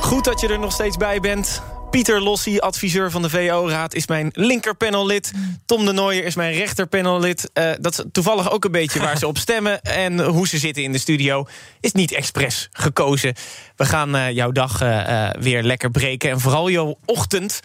[0.00, 1.62] Goed dat je er nog steeds bij bent.
[1.94, 5.32] Pieter Lossie, adviseur van de VO-raad, is mijn linkerpanellid.
[5.66, 7.50] Tom de Nooijer is mijn rechterpanellid.
[7.54, 9.82] Uh, dat is toevallig ook een beetje waar ze op stemmen.
[9.82, 11.46] En hoe ze zitten in de studio
[11.80, 13.34] is niet expres gekozen.
[13.76, 16.30] We gaan uh, jouw dag uh, weer lekker breken.
[16.30, 17.60] En vooral jouw ochtend.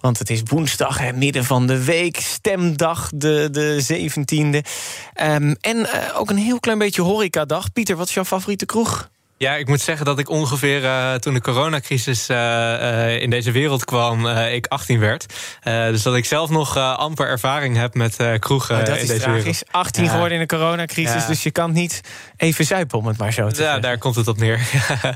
[0.00, 2.16] Want het is woensdag, hè, midden van de week.
[2.16, 4.68] Stemdag, de, de 17e.
[5.22, 7.72] Um, en ook een heel klein beetje horecadag.
[7.72, 9.10] Pieter, wat is jouw favoriete kroeg?
[9.42, 13.50] Ja, ik moet zeggen dat ik ongeveer uh, toen de coronacrisis uh, uh, in deze
[13.50, 15.26] wereld kwam, ik 18 werd.
[15.62, 19.20] dus dat ik zelf nog amper ervaring heb met kroegen oh, dat in is deze
[19.20, 19.42] tragisch.
[19.42, 19.64] wereld.
[19.70, 21.26] 18 geworden in de coronacrisis, Ja.
[21.26, 22.00] dus je kan niet
[22.36, 23.82] even zuipen om het maar zo te Ja, zeggen.
[23.82, 24.60] daar komt het op neer.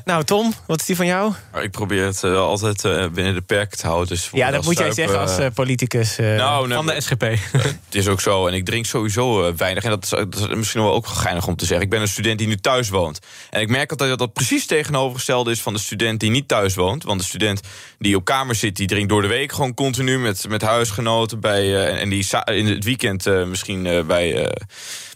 [0.04, 1.32] Nou, Tom, wat is die van jou?
[1.52, 4.08] Maar ik probeer het eh, altijd eh, binnen de perken te houden.
[4.08, 6.18] Dus Ja, dat moet jij zeggen als eh, politicus.
[6.18, 7.20] eh, Nou, nee, Van de SGP.
[7.86, 8.46] Het is ook zo.
[8.46, 9.84] En ik drink sowieso eh, weinig.
[9.84, 11.84] En dat is, dat is misschien wel ook geinig om te zeggen.
[11.84, 13.18] Ik ben een student die nu thuis woont.
[13.50, 16.74] En ik merk altijd dat dat precies tegenovergestelde is van de student die niet thuis
[16.74, 17.02] woont.
[17.02, 17.60] Want de student
[17.98, 21.40] die op kamer zit, die drinkt door de week gewoon continu met, met huisgenoten.
[21.40, 24.52] Bij, eh, en, die in het weekend eh, misschien eh, bij.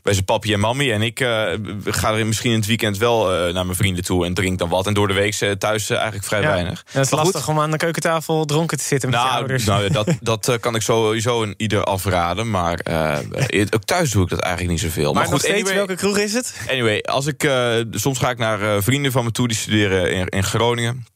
[0.03, 0.93] Bij zijn papi en mammy.
[0.93, 1.53] En ik eh,
[1.85, 4.69] ga er misschien in het weekend wel eh, naar mijn vrienden toe en drink dan
[4.69, 4.87] wat.
[4.87, 6.49] En door de week thuis eh, eigenlijk vrij ja.
[6.49, 6.79] weinig.
[6.79, 9.39] Het is Maar goed, lastig om aan de keukentafel dronken te zitten met je nou,
[9.39, 9.65] ouders.
[9.65, 10.09] nou, dat,
[10.49, 12.51] dat kan ik sowieso in ieder afraden.
[12.51, 12.81] Maar
[13.71, 15.13] ook thuis doe ik dat eigenlijk niet zoveel.
[15.13, 16.61] maar maar nog goed, steeds, anyway, welke kroeg is het?
[16.69, 17.51] anyway, als ik,
[17.91, 21.07] soms ga ik naar vrienden van me toe die studeren in, in Groningen.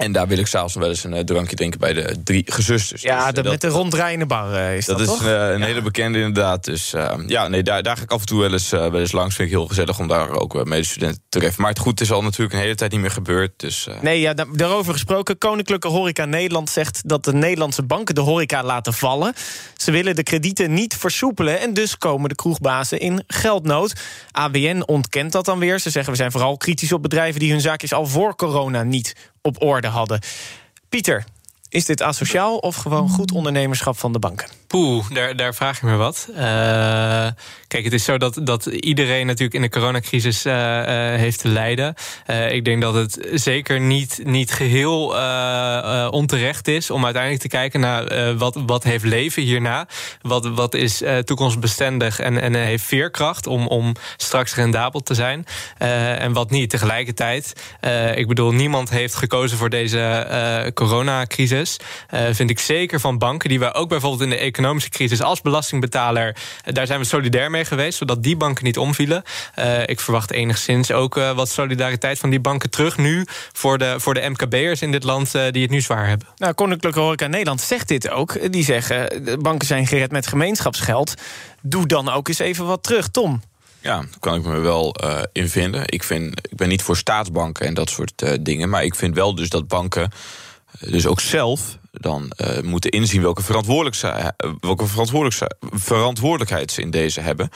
[0.00, 3.02] En daar wil ik s'avonds wel eens een eh, drankje drinken bij de drie gezusters.
[3.02, 5.24] Ja, Dus, eh, dat- met de ronddraaiende bar eh, is dat, dat is toch?
[5.24, 6.64] een hele bekende inderdaad.
[6.64, 6.94] Dus
[7.26, 9.34] ja, nee, daar, daar ga ik af en toe wel eens, wel eens langs.
[9.34, 11.62] Vind ik heel gezellig om daar ook medestudenten te treffen.
[11.62, 13.52] Maar het goed is al natuurlijk een hele tijd niet meer gebeurd.
[13.56, 15.38] Dus Nee, ja, da- daarover gesproken.
[15.38, 19.34] Koninklijke Horeca Nederland zegt dat de Nederlandse banken de horeca laten vallen.
[19.76, 23.92] Ze willen de kredieten niet versoepelen en dus komen de kroegbazen in geldnood.
[24.30, 25.78] ABN ontkent dat dan weer.
[25.78, 29.14] Ze zeggen we zijn vooral kritisch op bedrijven die hun zaakjes al voor corona niet
[29.42, 30.20] op orde hadden.
[30.88, 31.24] Pieter,
[31.68, 34.59] is dit asociaal of gewoon goed ondernemerschap van de banken?
[34.70, 36.28] Poeh, daar, daar vraag ik me wat.
[36.30, 36.36] Uh,
[37.66, 40.84] kijk, het is zo dat, dat iedereen natuurlijk in de coronacrisis uh, uh,
[41.16, 41.94] heeft te lijden.
[42.50, 45.06] Ik denk dat het zeker niet, niet geheel
[46.10, 49.86] onterecht is om uiteindelijk te kijken naar wat, wat heeft leven hierna.
[50.22, 55.46] Wat, wat is toekomstbestendig en, en heeft veerkracht om, om straks rendabel te zijn.
[56.18, 56.70] En wat niet.
[56.70, 57.52] Tegelijkertijd,
[58.14, 61.76] ik bedoel, niemand heeft gekozen voor deze coronacrisis.
[62.30, 66.36] Vind ik zeker van banken die wij ook bijvoorbeeld in de economische crisis als belastingbetaler,
[66.64, 69.22] uh, daar zijn we solidair mee geweest, zodat die banken niet omvielen.
[69.58, 73.94] Uh, ik verwacht enigszins ook uh, wat solidariteit van die banken terug nu voor de,
[73.98, 76.26] voor de MKB'ers in dit land uh, die het nu zwaar hebben.
[76.36, 78.52] Nou, Koninklijke Horeca Nederland zegt dit ook.
[78.52, 81.14] Die zeggen, de banken zijn gered met gemeenschapsgeld.
[81.62, 83.40] Doe dan ook eens even wat terug, Tom.
[83.82, 85.82] Ja, daar kan ik me wel uh, in vinden.
[85.86, 88.68] Ik, vind, ik ben niet voor staatsbanken en dat soort uh, dingen.
[88.68, 90.10] Maar ik vind wel dus dat banken
[90.78, 94.00] dus ook zelf dan uh, moeten inzien welke, verantwoordelijk
[94.60, 97.50] welke verantwoordelijk verantwoordelijkheid ze in deze hebben.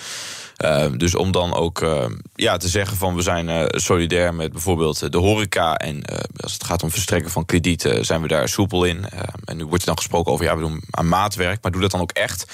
[0.65, 4.53] Uh, dus om dan ook uh, ja, te zeggen van we zijn uh, solidair met
[4.53, 5.77] bijvoorbeeld de horeca.
[5.77, 6.03] En
[6.37, 9.05] als het gaat om verstrekken van kredieten zijn we daar soepel in.
[9.45, 11.63] en nu wordt er dan gesproken over ja, we doen aan maatwerk.
[11.63, 12.53] Maar doe dat dan ook echt.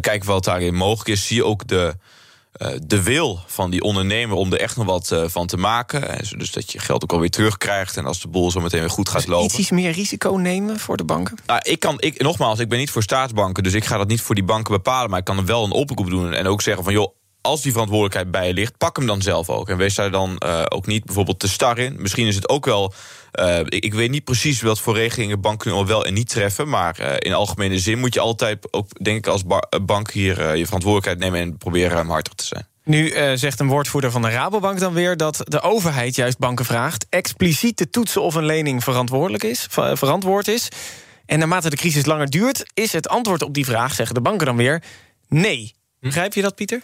[0.00, 1.26] kijk wat daarin mogelijk is.
[1.26, 1.94] Zie ook de,
[2.86, 6.18] de wil van die ondernemer om er echt nog wat uh, van te maken.
[6.38, 7.96] Dus dat je geld ook alweer terugkrijgt.
[7.96, 9.44] En als de boel zo meteen weer goed gaat dus lopen.
[9.44, 11.38] Iets, iets meer risico nemen voor de banken?
[11.46, 13.62] Nou, ik kan, ik, nogmaals, ik ben niet voor staatsbanken.
[13.62, 15.10] Dus ik ga dat niet voor die banken bepalen.
[15.10, 16.32] Maar ik kan er wel een oproep doen.
[16.32, 17.19] En ook zeggen van joh.
[17.42, 19.68] Als die verantwoordelijkheid bij je ligt, pak hem dan zelf ook.
[19.68, 21.96] En wees daar dan uh, ook niet bijvoorbeeld te star in.
[21.98, 22.92] Misschien is het ook wel.
[23.40, 26.68] Uh, ik, ik, weet niet precies wat voor regelingen banken wel en niet treffen.
[26.68, 29.42] Maar uh, in algemene zin moet je altijd ook, denk ik, als
[29.82, 32.66] bank hier je verantwoordelijkheid nemen en proberen ruimhartig te zijn.
[32.84, 37.06] Nu zegt een woordvoerder van de Rabobank dan weer dat de overheid juist banken vraagt
[37.08, 40.68] expliciet te toetsen of een lening verantwoordelijk is, ver verantwoord is.
[41.26, 44.46] En naarmate de crisis langer duurt, is het antwoord op die vraag, zeggen de banken
[44.46, 44.82] dan weer,
[45.28, 45.74] nee.
[46.00, 46.82] Begrijp je dat, Pieter?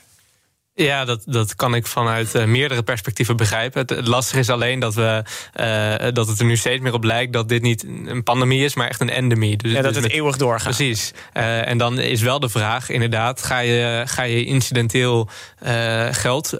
[0.79, 3.81] Ja, dat, dat kan ik vanuit uh, meerdere perspectieven begrijpen.
[3.81, 5.23] Het, het, lastige is alleen dat, we,
[5.61, 8.75] uh, dat het er nu steeds meer op lijkt dat dit niet een pandemie is,
[8.75, 9.57] maar echt een endemie.
[9.57, 10.77] Dus, ja, dat dus het met, eeuwig doorgaat.
[10.77, 11.13] Precies.
[11.35, 15.29] Uh, en dan is wel de vraag, inderdaad, ga je, ga je incidenteel
[16.11, 16.55] geld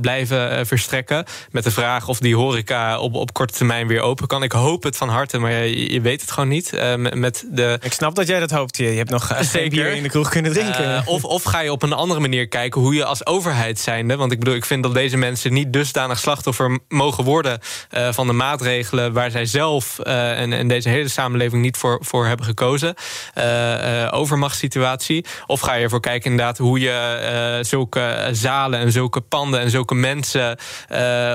[0.00, 1.24] blijven verstrekken?
[1.50, 4.42] Met de vraag of die horeca op, op korte termijn weer open kan.
[4.42, 6.72] Ik hoop het van harte, maar je, je weet het gewoon niet.
[7.12, 7.78] met de...
[7.82, 8.76] Ik snap dat jij dat hoopt.
[8.76, 11.06] Je hebt nog geen bier in de kroeg kunnen drinken.
[11.06, 14.16] of, of ga je op een andere manier kijken hoe je als overheid zijnde.
[14.16, 17.60] Want ik bedoel, ik vind dat deze mensen niet dusdanig slachtoffer mogen worden
[17.90, 21.98] uh, van de maatregelen waar zij zelf uh, en, en, deze hele samenleving niet voor,
[22.00, 22.94] voor hebben gekozen.
[23.38, 25.24] Uh, overmachtssituatie.
[25.46, 29.94] Of ga je ervoor kijken inderdaad hoe je zulke zalen en zulke panden en zulke
[29.94, 30.58] mensen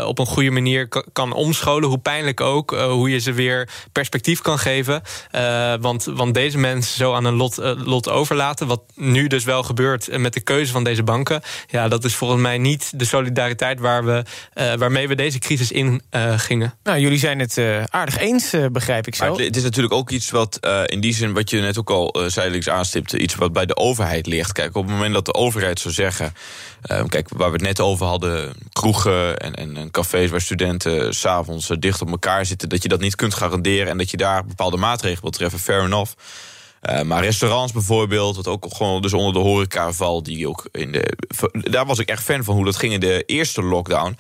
[0.06, 1.90] op een goede manier kan omscholen.
[1.90, 2.72] Hoe pijnlijk ook.
[2.72, 5.02] hoe je ze weer perspectief kan geven.
[5.82, 8.68] want, want deze mensen zo aan een lot, lot overlaten.
[8.68, 11.42] Wat nu dus wel gebeurt met de keuze van deze banken.
[11.68, 14.24] Ja, Ja, dat is volgens mij niet de solidariteit waar we,
[14.56, 16.74] uh, waarmee we deze crisis in uh, gingen.
[16.84, 19.30] Nou, jullie zijn het uh, aardig eens, begrijp ik zo.
[19.30, 22.16] Maar het is natuurlijk ook iets wat in die zin, wat je net ook al
[22.28, 24.52] zijdelings aanstipte, iets wat bij de overheid ligt.
[24.52, 26.34] Kijk, op het moment dat de overheid zou zeggen.
[27.08, 31.68] kijk, waar we het net over hadden, kroegen en, en, en cafés waar studenten s'avonds
[31.80, 34.78] dicht op elkaar zitten, dat je dat niet kunt garanderen en dat je daar bepaalde
[34.78, 36.12] maatregelen wil treffen, fair enough.
[36.82, 40.92] Uh, maar restaurants bijvoorbeeld, wat ook gewoon dus onder de horeca valt, die ook in
[40.92, 41.18] de.
[41.52, 44.18] Daar was ik echt fan van hoe dat ging in de eerste lockdown.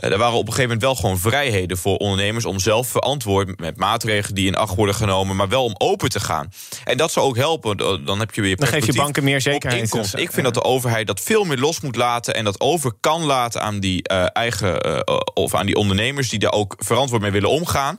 [0.00, 3.60] Uh, er waren op een gegeven moment wel gewoon vrijheden voor ondernemers om zelf verantwoord
[3.60, 6.52] met maatregelen die in acht worden genomen, maar wel om open te gaan.
[6.84, 7.76] En dat zou ook helpen.
[8.04, 8.56] Dan heb je weer.
[8.56, 9.92] Dan geef je banken meer zekerheid.
[9.92, 12.92] Dus, ik vind dat de overheid dat veel meer los moet laten en dat over
[13.00, 15.00] kan laten aan die uh, eigen uh,
[15.34, 17.98] of aan die ondernemers die daar ook verantwoord mee willen omgaan.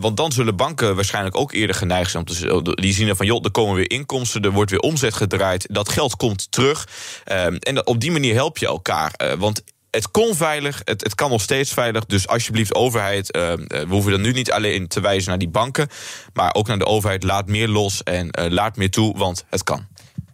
[0.00, 3.44] want dan zullen banken waarschijnlijk ook eerder geneigd zijn om te die zien van joh,
[3.44, 6.88] er komen weer inkomsten, er wordt weer omzet gedraaid, dat geld komt terug.
[7.24, 9.36] Ehm, en op die manier help je elkaar.
[9.38, 12.06] want het kon veilig, het, het kan nog steeds veilig.
[12.06, 15.88] Dus alsjeblieft, overheid, uh, we hoeven dan nu niet alleen te wijzen naar die banken,
[16.32, 17.22] maar ook naar de overheid.
[17.22, 19.86] Laat meer los en uh, laat meer toe, want het kan.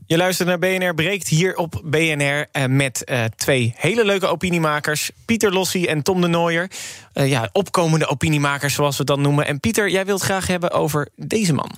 [0.09, 5.11] Je luistert naar BNR Breekt hier op BNR uh, met uh, twee hele leuke opiniemakers.
[5.25, 6.71] Pieter Lossie en Tom de Nooier.
[7.14, 9.47] Uh, ja, opkomende opiniemakers zoals we dan noemen.
[9.47, 11.71] En Pieter, jij wilt graag hebben over deze man.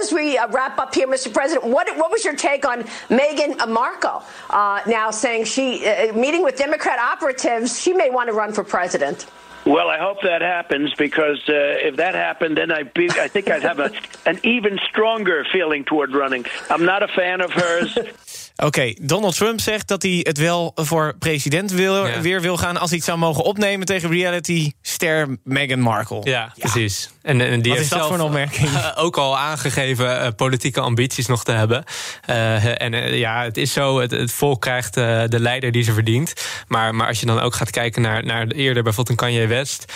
[0.00, 1.30] as we wrap up here, Mr.
[1.30, 4.20] President, what, what was your take on Meghan Markle?
[4.84, 5.62] now saying she,
[6.14, 9.26] meeting with Democrat operatives, she may want to run for president.
[9.68, 13.50] Well, I hope that happens because uh, if that happened, then I, be, I think
[13.50, 13.90] I'd have a,
[14.24, 16.46] an even stronger feeling toward running.
[16.70, 17.98] I'm not a fan of hers.
[18.56, 22.20] Oké, okay, Donald Trump zegt dat hij het wel voor president wil, ja.
[22.20, 22.76] weer wil gaan...
[22.76, 26.20] als hij het zou mogen opnemen tegen reality-ster Meghan Markle.
[26.24, 26.52] Ja, ja.
[26.54, 27.10] precies.
[27.28, 28.68] En, en die Wat heeft zelf opmerking?
[28.68, 31.84] Uh, ook al aangegeven uh, politieke ambities nog te hebben.
[32.30, 36.32] Uh, en ja, het is zo, het, het volk krijgt de leider die ze verdient.
[36.68, 39.92] Maar, maar als je dan ook gaat kijken naar, naar eerder bijvoorbeeld een Kanye West...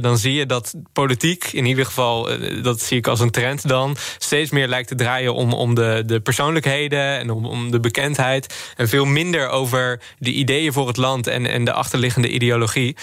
[0.00, 2.28] dan zie je dat politiek, in ieder geval,
[2.62, 3.96] dat zie ik als een trend dan...
[4.18, 8.72] steeds meer lijkt te draaien om, om de, de persoonlijkheden en om, om de bekendheid...
[8.76, 12.96] en veel minder over de ideeën voor het land en, en de achterliggende ideologie.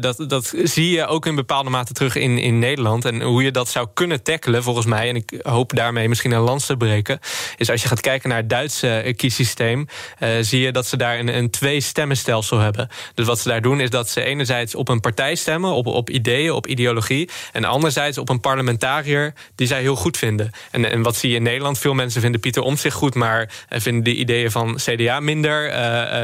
[0.00, 2.76] dat, dat zie je ook in bepaalde mate terug in, in Nederland.
[2.86, 5.08] En hoe je dat zou kunnen tackelen, volgens mij...
[5.08, 7.18] en ik hoop daarmee misschien een lans te breken...
[7.56, 9.86] is als je gaat kijken naar het Duitse kiesysteem...
[10.20, 12.88] Uh, zie je dat ze daar een, een twee-stemmenstelsel hebben.
[13.14, 15.70] Dus wat ze daar doen is dat ze enerzijds op een partij stemmen...
[15.70, 17.28] op, op ideeën, op ideologie...
[17.52, 20.50] en anderzijds op een parlementariër die zij heel goed vinden.
[20.70, 21.78] En, en wat zie je in Nederland?
[21.78, 23.14] Veel mensen vinden Pieter Omtzigt goed...
[23.14, 25.76] maar vinden de ideeën van CDA minder...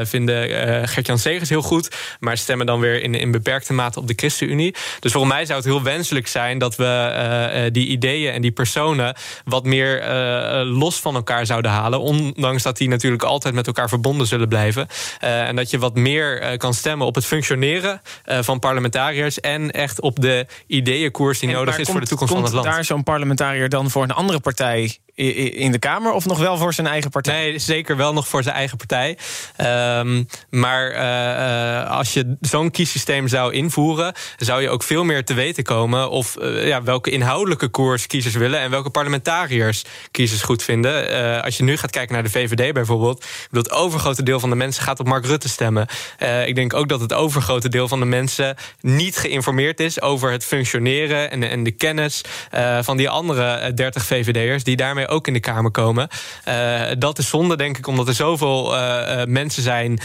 [0.05, 1.95] Vinden uh, Gert-Jan Segers heel goed...
[2.19, 4.75] maar stemmen dan weer in, in beperkte mate op de ChristenUnie.
[4.99, 7.11] Dus volgens mij zou het heel wenselijk zijn dat we
[7.55, 11.99] uh, die ideeën en die personen wat meer uh, los van elkaar zouden halen.
[11.99, 14.87] Ondanks dat die natuurlijk altijd met elkaar verbonden zullen blijven.
[15.19, 19.39] En dat je wat meer kan stemmen op het functioneren van parlementariërs.
[19.39, 22.53] En echt op de ideeënkoers die en nodig is komt, voor de toekomst van het
[22.53, 22.65] land.
[22.65, 26.73] Daar zo'n parlementariër dan voor een andere partij in de Kamer of nog wel voor
[26.73, 27.33] zijn eigen partij?
[27.35, 29.17] Nee, zeker wel nog voor zijn eigen partij.
[29.99, 35.33] Um, maar uh, als je zo'n kiessysteem zou invoeren, zou je ook veel meer te
[35.33, 40.63] weten komen of uh, ja, welke inhoudelijke koers kiezers willen en welke parlementariërs kiezers goed
[40.63, 41.43] vinden.
[41.43, 44.83] Als je nu gaat kijken naar de VVD bijvoorbeeld, het overgrote deel van de mensen
[44.83, 45.87] gaat op Mark Rutte stemmen.
[46.45, 50.45] ik denk ook dat het overgrote deel van de mensen niet geïnformeerd is over het
[50.45, 52.21] functioneren en en de kennis
[52.81, 56.07] van die andere 30 VVD'ers die daarmee ook in de Kamer komen.
[56.47, 59.99] Uh, dat is zonde, denk ik, omdat er zoveel uh, mensen zijn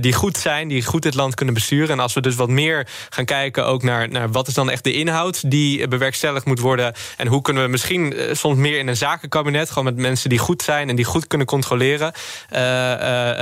[0.00, 1.88] die goed zijn, die goed dit land kunnen besturen.
[1.88, 4.84] En als we dus wat meer gaan kijken ook naar, naar wat is dan echt
[4.84, 6.94] de inhoud die bewerkstelligd moet worden.
[7.16, 10.62] En hoe kunnen we misschien soms meer in een zakenkabinet, gewoon met mensen die goed
[10.62, 12.12] zijn en die goed kunnen controleren,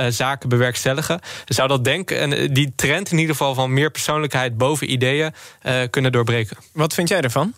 [0.09, 1.19] zaken bewerkstelligen.
[1.45, 5.33] Zou dat denken, die trend in ieder geval van meer persoonlijkheid boven ideeën
[5.89, 6.57] kunnen doorbreken.
[6.73, 7.53] Wat vind jij ervan?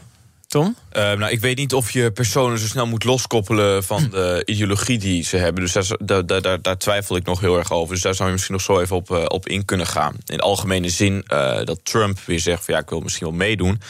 [0.47, 0.75] Tom?
[0.93, 4.97] Uh, nou, ik weet niet of je personen zo snel moet loskoppelen van de ideologie
[4.97, 5.63] die ze hebben.
[5.63, 7.93] Dus daar, daar, daar, daar, twijfel ik nog heel erg over.
[7.93, 10.15] Dus daar zou je misschien nog zo even op, uh, op in kunnen gaan.
[10.25, 13.81] In algemene zin uh, dat Trump weer zegt van ja, ik wil misschien wel meedoen.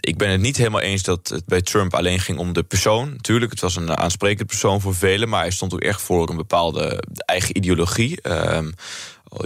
[0.00, 3.16] ik ben het niet helemaal eens dat het bij Trump alleen ging om de persoon.
[3.20, 6.36] Tuurlijk, het was een aansprekend persoon voor velen, maar hij stond ook echt voor een
[6.36, 8.20] bepaalde eigen ideologie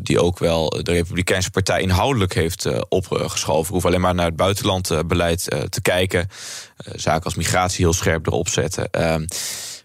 [0.03, 3.75] die ook wel de Republikeinse Partij inhoudelijk heeft uh, opgeschoven.
[3.75, 6.29] Hoef alleen maar naar het buitenlandbeleid uh, te kijken.
[6.95, 8.91] Zaken als migratie heel scherp erop zetten.
[8.91, 9.25] Ehm,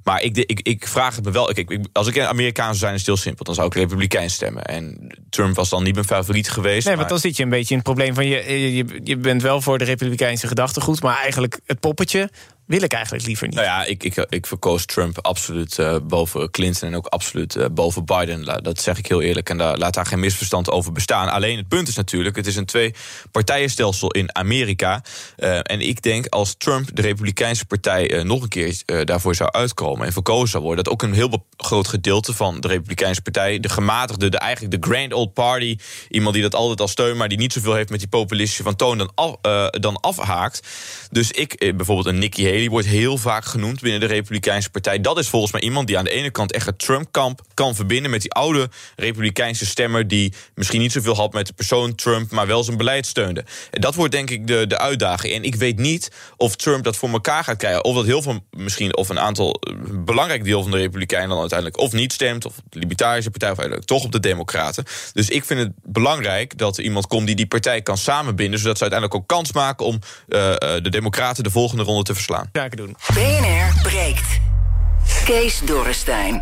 [0.04, 1.50] maar ik, ik, ik vraag het me wel.
[1.50, 3.44] Ik, ik, als ik een Amerikaan zou zijn, is het heel simpel.
[3.46, 4.64] Dan zou ik Republikein stemmen.
[4.64, 6.88] En Trump was dan niet mijn favoriet geweest.
[6.88, 8.28] Nee, want dan zit je een beetje in het probleem van...
[8.28, 11.02] Je, je, je bent wel voor de Republikeinse gedachtegoed...
[11.02, 12.30] maar eigenlijk het poppetje
[12.66, 13.56] wil ik eigenlijk liever niet.
[13.56, 17.66] Nou ja, ik, ik, ik verkoos Trump absoluut uh, boven Clinton en ook absoluut uh,
[17.72, 18.64] boven Biden.
[18.64, 21.30] Dat zeg ik heel eerlijk en daar, laat daar geen misverstand over bestaan.
[21.30, 25.04] Alleen het punt is natuurlijk, het is een twee-partijenstelsel in Amerika.
[25.38, 30.06] Uh, en ik denk als Trump de Republikeinse Partij nog een keer daarvoor zou uitkomen
[30.06, 33.70] en verkozen zou worden, dat ook een heel groot gedeelte van de Republikeinse Partij, de
[33.70, 35.78] gematigde, de, eigenlijk de Grand Old Party,
[36.10, 38.76] iemand die dat altijd al steunt, maar die niet zoveel heeft met die populistische van
[38.76, 39.38] toon, dan,
[39.72, 40.68] dan afhaakt.
[41.12, 45.02] Dus ik, bijvoorbeeld een Nikki Haley wordt heel vaak genoemd binnen de Republikeinse Partij.
[45.02, 48.12] Dat is volgens mij iemand die aan de ene kant echt het Trump-kamp kan verbinden
[48.12, 52.48] met die oude Republikeinse stemmer die misschien niet zoveel had met de persoon Trump, maar
[52.48, 53.46] wel zijn beleid steunde.
[53.72, 55.34] En dat wordt denk ik de, de uitdaging.
[55.34, 57.84] En ik weet niet of Trump dat voor elkaar gaat krijgen.
[57.84, 61.40] Of dat heel veel, misschien of een aantal een belangrijk deel van de Republikeinen dan
[61.40, 64.84] uiteindelijk of niet stemt, of de Libertarische Partij, of eigenlijk toch op de Democraten.
[65.14, 68.78] Dus ik vind het belangrijk dat er iemand komt die die partij kan samenbinden, zodat
[68.78, 70.00] ze uiteindelijk ook kans maken om uh,
[70.60, 72.96] de Democraten de volgende ronde te verslaan doen.
[73.14, 74.40] BNR breekt.
[75.26, 76.42] Kees Dorrestein.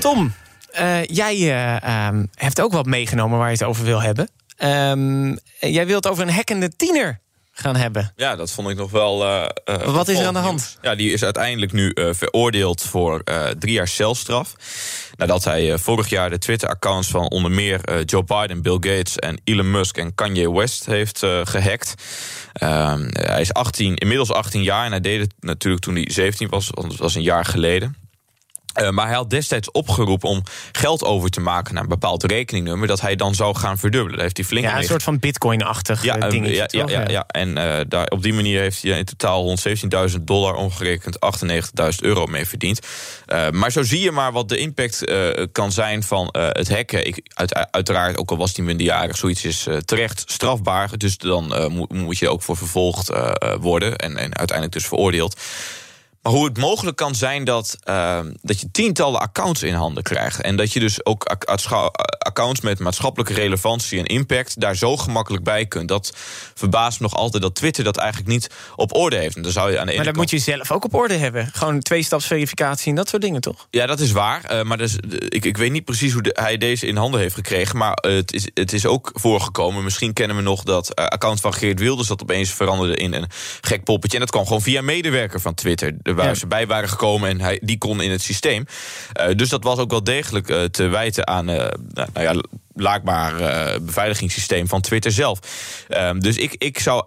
[0.00, 0.34] Tom,
[0.80, 4.28] uh, jij uh, um, hebt ook wat meegenomen waar je het over wil hebben.
[4.58, 7.20] Um, jij wilt over een hekkende tiener
[7.52, 8.12] gaan hebben.
[8.16, 9.24] Ja, dat vond ik nog wel.
[9.24, 9.46] Uh,
[9.84, 10.78] Wat is er aan de hand?
[10.82, 13.24] Ja, die is uiteindelijk nu uh, veroordeeld voor
[13.58, 14.54] drie jaar celstraf.
[15.16, 19.70] Nadat hij vorig jaar de Twitter-accounts van onder meer Joe Biden, Bill Gates en Elon
[19.70, 21.94] Musk en Kanye West heeft gehackt.
[22.52, 26.48] Ehm, hij is 18, inmiddels 18 jaar en hij deed het natuurlijk toen hij 17
[26.48, 27.96] was, want dat was een jaar geleden.
[28.80, 30.42] Uh, maar hij had destijds opgeroepen om
[30.72, 34.14] geld over te maken naar een bepaald rekeningnummer, dat hij dan zou gaan verdubbelen.
[34.14, 36.54] Daar heeft hij flink ja, een soort van bitcoin-achtig ja, dingetje.
[36.54, 39.56] Ja, ja, ja, ja, en uh, daar, op die manier heeft hij in totaal
[40.10, 42.86] 117.000 dollar, omgerekend 98.000 euro mee verdiend.
[43.26, 45.12] Uh, maar zo zie je maar wat de impact
[45.52, 47.06] kan zijn van het hacken.
[47.06, 50.98] Ik, uit, uiteraard, ook al was hij minderjarig, zoiets is terecht strafbaar.
[50.98, 53.12] Dus dan moet, moet je ook voor vervolgd
[53.60, 55.40] worden en, en uiteindelijk dus veroordeeld.
[56.22, 60.40] Maar hoe het mogelijk kan zijn dat, uh, dat je tientallen accounts in handen krijgt.
[60.40, 61.24] En dat je dus ook
[62.18, 65.88] accounts met maatschappelijke relevantie en impact daar zo gemakkelijk bij kunt.
[65.88, 66.12] Dat
[66.54, 69.36] verbaast me nog altijd dat Twitter dat eigenlijk niet op orde heeft.
[69.36, 71.50] En dan zou je aan de maar dat moet je zelf ook op orde hebben.
[71.52, 73.66] Gewoon twee-stapsverificatie en dat soort dingen, toch?
[73.70, 74.52] Ja, dat is waar.
[74.52, 74.96] Uh, maar dus,
[75.28, 77.76] ik, ik weet niet precies hoe de, hij deze in handen heeft gekregen.
[77.76, 79.84] Maar uh, het, is, het is ook voorgekomen.
[79.84, 82.08] Misschien kennen we nog dat account van Geert Wilders...
[82.08, 83.26] dat opeens veranderde in een
[83.60, 84.16] gek poppetje.
[84.16, 86.34] En dat kwam gewoon via medewerker van Twitter waar ja.
[86.34, 88.66] ze bij waren gekomen en hij, die kon in het systeem.
[89.20, 91.56] Uh, dus dat was ook wel degelijk uh, te wijten aan uh,
[91.94, 92.34] nou ja,
[92.74, 93.34] laakbaar
[93.82, 95.38] beveiligingssysteem van Twitter zelf.
[95.88, 97.04] Ehm, dus ik, ik zou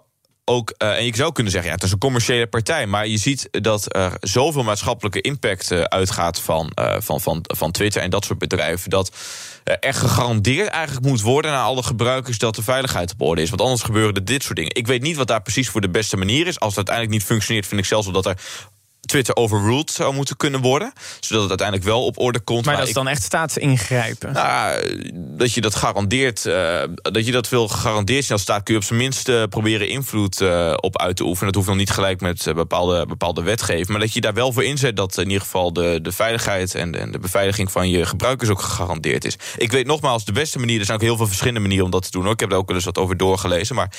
[0.48, 2.86] ook, uh, en je zou kunnen zeggen, ja, het is een commerciële partij.
[2.86, 7.70] Maar je ziet dat er zoveel maatschappelijke impact uh, uitgaat van, uh, van, van, van
[7.70, 8.90] Twitter en dat soort bedrijven.
[8.90, 9.16] Dat
[9.64, 13.48] er gegarandeerd eigenlijk moet worden aan alle gebruikers dat de veiligheid op orde is.
[13.48, 14.74] Want anders gebeuren er dit soort dingen.
[14.74, 16.60] Ik weet niet wat daar precies voor de beste manier is.
[16.60, 18.40] Als het uiteindelijk niet functioneert, vind ik zelfs wel dat er
[19.06, 20.92] Twitter overruled zou moeten kunnen worden.
[21.20, 22.64] Zodat het uiteindelijk wel op orde komt.
[22.64, 24.32] Maar, maar dat is dan echt staatsingrijpen?
[24.32, 24.82] Nou,
[25.14, 26.44] dat je dat garandeert.
[26.44, 29.42] Uh, dat je dat wil gegarandeerd zien als staat, kun je op zijn minst uh,
[29.48, 31.46] proberen invloed uh, op uit te oefenen.
[31.46, 33.88] Dat hoeft nog niet gelijk met bepaalde, bepaalde wetgeving.
[33.88, 36.90] Maar dat je daar wel voor inzet dat in ieder geval de, de veiligheid en
[36.90, 39.36] de, en de beveiliging van je gebruikers ook gegarandeerd is.
[39.56, 42.02] Ik weet nogmaals, de beste manier, er zijn ook heel veel verschillende manieren om dat
[42.02, 42.22] te doen.
[42.22, 42.32] Hoor.
[42.32, 43.74] Ik heb daar ook wel eens wat over doorgelezen.
[43.74, 43.90] Maar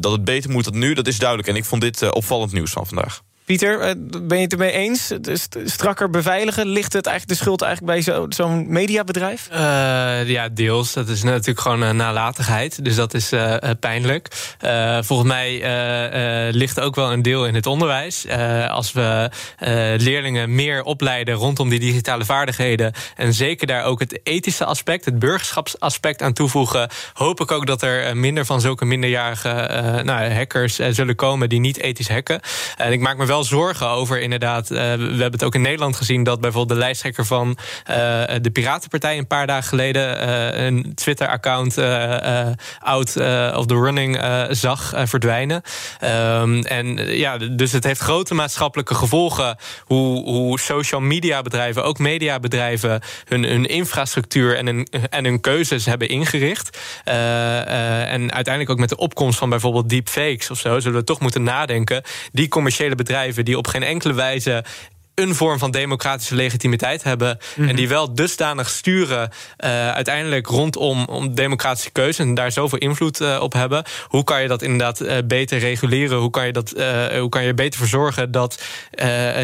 [0.00, 1.48] dat het beter moet dan nu, dat is duidelijk.
[1.48, 3.22] En ik vond dit opvallend nieuws van vandaag.
[3.44, 5.12] Pieter, eh, ben je het ermee eens?
[5.64, 9.48] Strakker beveiligen, ligt het eigenlijk de schuld eigenlijk bij zo'n mediabedrijf?
[9.52, 9.58] Uh,
[10.28, 10.92] ja, deels.
[10.92, 12.84] Dat is natuurlijk gewoon een nalatigheid.
[12.84, 14.28] Dus dat is uh, pijnlijk.
[15.00, 15.60] Volgens mij
[16.52, 18.26] ligt ook wel een deel in het onderwijs.
[18.68, 19.30] als we
[19.96, 22.92] leerlingen meer opleiden rondom die digitale vaardigheden...
[23.16, 26.88] en zeker daar ook het ethische aspect, het burgerschapsaspect aan toevoegen...
[27.12, 29.68] hoop ik ook dat er minder van zulke minderjarige
[30.04, 31.48] nou, hackers zullen komen...
[31.48, 32.40] die niet ethisch hacken.
[32.76, 34.70] En ik maak me wel wel zorgen over inderdaad.
[34.70, 37.94] Uh, we hebben het ook in Nederland gezien dat bijvoorbeeld de lijsttrekker van uh,
[38.40, 41.78] de Piratenpartij een paar dagen geleden uh, een Twitter-account
[42.78, 43.16] out
[43.56, 44.18] of the running
[44.50, 45.62] zag verdwijnen.
[46.04, 51.98] Um, en ja, dus het heeft grote maatschappelijke gevolgen hoe, hoe social media bedrijven, ook
[51.98, 56.78] mediabedrijven, hun, hun infrastructuur en hun, en hun keuzes hebben ingericht.
[57.04, 61.42] en uiteindelijk ook met de opkomst van bijvoorbeeld deepfakes of zo, zullen we toch moeten
[61.42, 62.02] nadenken.
[62.32, 64.64] Die commerciële bedrijven die op geen enkele wijze
[65.14, 67.38] een vorm van democratische legitimiteit hebben.
[67.56, 67.74] En Mhm.
[67.74, 69.30] die wel dusdanig sturen
[69.64, 72.22] uh, uiteindelijk rondom om democratische keuze.
[72.22, 73.84] En daar zoveel invloed uh, op hebben.
[74.06, 76.18] Hoe kan je dat inderdaad uh, beter reguleren?
[76.18, 76.70] Hoe kan je, dat,
[77.18, 78.62] hoe kan je beter verzorgen dat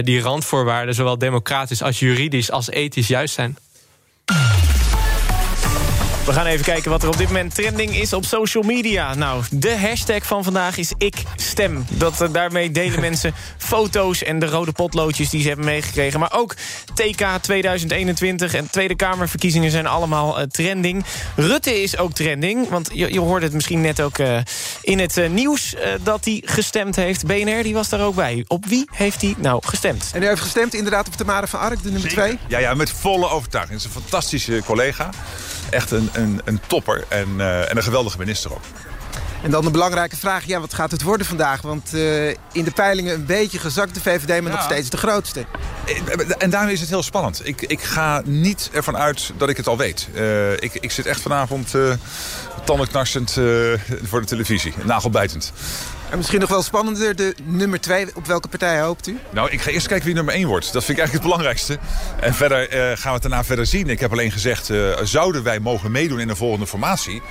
[0.02, 3.56] die randvoorwaarden, zowel democratisch als juridisch als ethisch juist zijn?
[6.30, 9.14] We gaan even kijken wat er op dit moment trending is op social media.
[9.14, 11.86] Nou, de hashtag van vandaag is ik stem.
[11.88, 16.20] Dat, eh, daarmee delen mensen foto's en de rode potloodjes die ze hebben meegekregen.
[16.20, 16.54] Maar ook
[16.94, 21.04] TK 2021 en Tweede Kamerverkiezingen zijn allemaal eh, trending.
[21.36, 24.38] Rutte is ook trending, want je, je hoorde het misschien net ook eh,
[24.82, 25.74] in het nieuws...
[25.74, 27.26] eh, dat hij gestemd heeft.
[27.26, 28.44] BNR die was daar ook bij.
[28.46, 30.10] Op wie heeft hij nou gestemd?
[30.14, 32.38] En u heeft gestemd inderdaad op Tamara van Ark, de nummer 2?
[32.48, 33.80] Ja, ja, met volle overtuiging.
[33.80, 35.10] Het is een fantastische collega.
[35.70, 38.62] Echt een, een, een topper en, eh, en een geweldige minister ook.
[39.42, 41.62] En dan de belangrijke vraag, ja, wat gaat het worden vandaag?
[41.62, 45.44] Want eh, in de peilingen een beetje gezakt de VVD, maar nog steeds de grootste.
[46.38, 47.46] En daarmee is het heel spannend.
[47.46, 50.08] Ik, ik ga niet ervan uit dat ik het al weet.
[50.14, 51.92] Eh, ik, ik zit echt vanavond uh,
[52.64, 53.32] tandenknarsend
[54.02, 54.74] voor de televisie.
[54.84, 55.52] Nagelbijtend.
[56.10, 58.06] En misschien nog wel spannender, de nummer 2.
[58.14, 59.18] Op welke partij hoopt u?
[59.30, 60.72] Nou, ik ga eerst kijken wie nummer 1 wordt.
[60.72, 61.78] Dat vind ik eigenlijk het belangrijkste.
[62.20, 63.88] En verder uh, gaan we het daarna verder zien.
[63.88, 67.22] Ik heb alleen gezegd, uh, zouden wij mogen meedoen in de volgende formatie...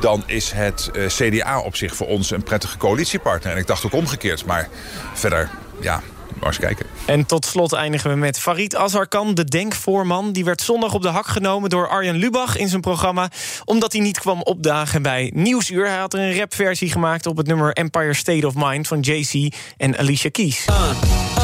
[0.00, 3.52] dan is het uh, CDA op zich voor ons een prettige coalitiepartner.
[3.52, 4.44] En ik dacht ook omgekeerd.
[4.44, 4.68] Maar
[5.14, 6.02] verder, ja,
[6.42, 6.86] maar eens kijken.
[7.04, 10.32] En tot slot eindigen we met Farid Azarkan, de denkvoorman.
[10.32, 13.30] Die werd zondag op de hak genomen door Arjen Lubach in zijn programma...
[13.64, 15.88] omdat hij niet kwam opdagen bij Nieuwsuur.
[15.88, 18.88] Hij had er een rapversie gemaakt op het nummer Empire State of Mind...
[18.88, 20.66] van JC en Alicia Keys.
[20.70, 21.41] Uh, uh, hey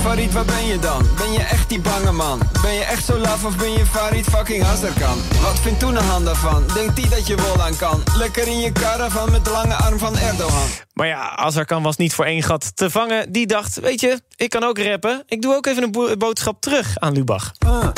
[0.00, 1.06] Farid, waar ben je dan?
[1.16, 2.40] Ben je echt die bange man?
[2.62, 5.18] Ben je echt zo laf of ben je Farid fucking Azarkan?
[5.42, 6.64] Wat vindt toen een hand daarvan?
[6.74, 8.02] Denkt die dat je wol aan kan?
[8.16, 10.68] Lekker in je caravan met de lange arm van Erdogan.
[10.92, 13.32] Maar ja, Azarkan was niet voor één gat te vangen.
[13.32, 15.22] Die dacht, weet je, ik kan ook rappen.
[15.26, 17.52] Ik doe ook even een bo boodschap terug aan Lubach.
[17.58, 17.90] Ah, ah.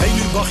[0.00, 0.48] Hey Lubach,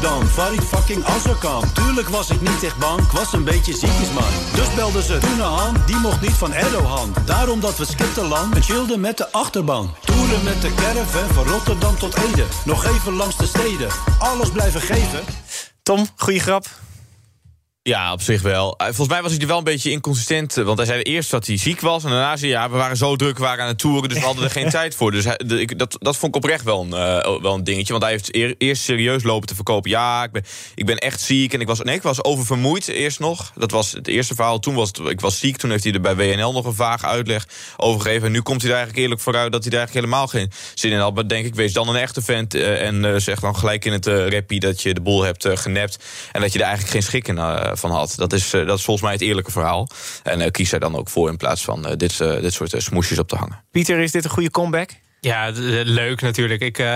[0.00, 1.72] dan, Farid fucking Azarkan.
[1.72, 4.32] Tuurlijk was ik niet echt bang, ik was een beetje ziekjes man.
[4.54, 7.14] Dus belden ze toen aan, die mocht niet van Erdogan.
[7.24, 9.94] Daarom dat we skipten land en chillden met de achterban.
[10.04, 12.44] Toeren met de caravan van Rotterdam tot Ede.
[12.64, 13.88] Nog even langs de steden,
[14.18, 15.20] alles blijven geven.
[15.82, 16.66] Tom, goeie grap.
[17.82, 18.74] Ja, op zich wel.
[18.78, 20.54] Uh, volgens mij was hij er wel een beetje inconsistent.
[20.54, 22.04] Want hij zei eerst dat hij ziek was.
[22.04, 24.08] En daarna zei hij, ja, we waren zo druk, we waren aan het toeren.
[24.08, 25.10] Dus we hadden er geen tijd voor.
[25.10, 27.92] Dus hij, ik, dat, dat vond ik oprecht wel een, uh, wel een dingetje.
[27.92, 29.90] Want hij heeft eer, eerst serieus lopen te verkopen.
[29.90, 31.54] Ja, ik ben, ik ben echt ziek.
[31.54, 33.52] En ik was, nee, ik was oververmoeid eerst nog.
[33.54, 34.58] Dat was het eerste verhaal.
[34.58, 35.56] Toen was het, ik was ziek.
[35.56, 38.26] Toen heeft hij er bij WNL nog een vaag uitleg over gegeven.
[38.26, 40.92] En nu komt hij er eigenlijk eerlijk vooruit dat hij er eigenlijk helemaal geen zin
[40.92, 41.14] in had.
[41.14, 42.54] Maar denk ik, wees dan een echte vent.
[42.54, 46.04] Uh, en zeg dan gelijk in het rappie dat je de boel hebt genept.
[46.32, 47.38] En dat je er eigenlijk geen schik in
[47.72, 48.12] van had.
[48.16, 49.88] Dat is, uh, dat is volgens mij het eerlijke verhaal.
[50.22, 53.28] En uh, kies er dan ook voor in plaats van dit, dit soort smoesjes op
[53.28, 53.64] te hangen.
[53.70, 54.90] Pieter, is dit een goede comeback?
[55.20, 55.50] Ja,
[55.84, 56.60] leuk natuurlijk.
[56.60, 56.86] Ik uh,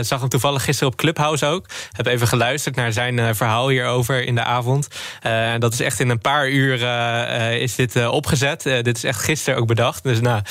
[0.00, 1.66] zag hem toevallig gisteren op Clubhouse ook.
[1.92, 4.88] Heb even geluisterd naar zijn uh, verhaal hierover in de avond.
[5.26, 6.82] Uh, dat is echt in een paar uur
[7.60, 8.62] is dit opgezet.
[8.62, 10.02] dit is echt gisteren ook bedacht.
[10.02, 10.42] Dus nou,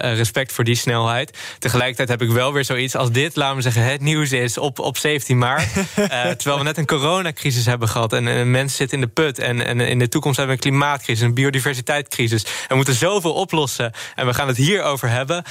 [0.00, 1.38] respect voor die snelheid.
[1.58, 3.36] Tegelijkertijd heb ik wel weer zoiets als dit.
[3.36, 5.68] Laten we zeggen, het nieuws is op, op 17 maart.
[6.38, 8.12] terwijl we net een coronacrisis hebben gehad.
[8.12, 9.38] En, en mensen zitten in de put.
[9.38, 12.44] En, en in de toekomst hebben we een klimaatcrisis, een biodiversiteitscrisis.
[12.68, 13.92] We moeten zoveel oplossen.
[14.14, 15.44] En we gaan het hierover hebben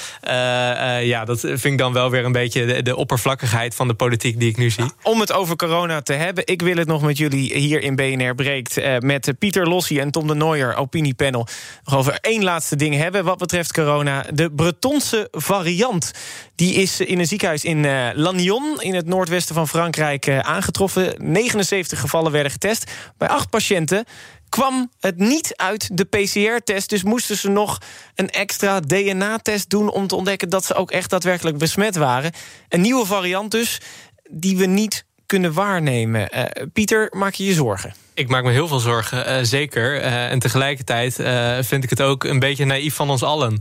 [1.09, 4.49] ja, dat vind ik dan wel weer een beetje de, oppervlakkigheid van de politiek die
[4.49, 4.83] ik nu zie.
[5.03, 8.35] Om het over corona te hebben, ik wil het nog met jullie hier in BNR
[8.35, 8.77] Breekt...
[8.77, 11.47] Eh, met Pieter Lossie en Tom de Nooijer, opiniepanel...
[11.83, 14.25] nog over één laatste ding hebben wat betreft corona.
[14.33, 16.11] De Bretonse variant.
[16.55, 21.13] Die is in een ziekenhuis in uh, Lannion, in het noordwesten van Frankrijk, uh, aangetroffen.
[21.17, 22.91] 79 gevallen werden getest.
[23.17, 24.05] Bij acht patiënten
[24.49, 26.89] kwam het niet uit de PCR-test.
[26.89, 27.77] Dus moesten ze nog
[28.15, 29.91] een extra DNA-test doen...
[29.91, 32.31] om te ontdekken dat ze ook echt daadwerkelijk besmet waren.
[32.69, 33.81] Een nieuwe variant dus,
[34.29, 36.29] die we niet kunnen waarnemen.
[36.35, 36.43] Uh,
[36.73, 37.93] Pieter, maak je je zorgen?
[38.19, 39.95] Ik maak me heel veel zorgen, uh, zeker.
[39.95, 43.53] Uh, en tegelijkertijd uh, vind ik het ook een beetje naïef van ons allen.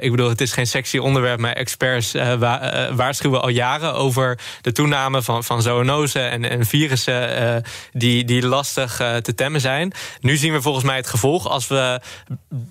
[0.00, 4.72] ik bedoel, het is geen sexy onderwerp, maar experts wa waarschuwen al jaren over de
[4.72, 7.62] toename van, van zoonosen en, en virussen
[7.92, 9.92] die, die lastig te temmen zijn.
[10.20, 12.00] Nu zien we volgens mij het gevolg als we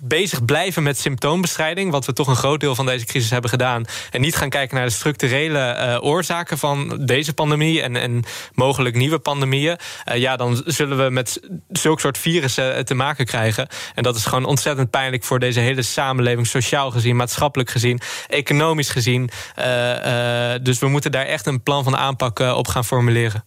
[0.00, 3.84] bezig blijven met symptoombestrijding, wat we toch een groot deel van deze crisis hebben gedaan,
[4.10, 9.18] en niet gaan kijken naar de structurele oorzaken van deze pandemie en, en mogelijk nieuwe
[9.18, 9.76] pandemieën.
[10.14, 13.68] ja, dan zullen we met zulke soort virussen te maken krijgen.
[13.94, 18.90] En dat is gewoon ontzettend pijnlijk voor deze hele samenleving, sociaal gezien, maatschappelijk gezien, economisch
[18.90, 19.30] gezien.
[19.58, 23.44] Uh, uh, dus we moeten daar echt een plan van aanpak uh, op gaan formuleren.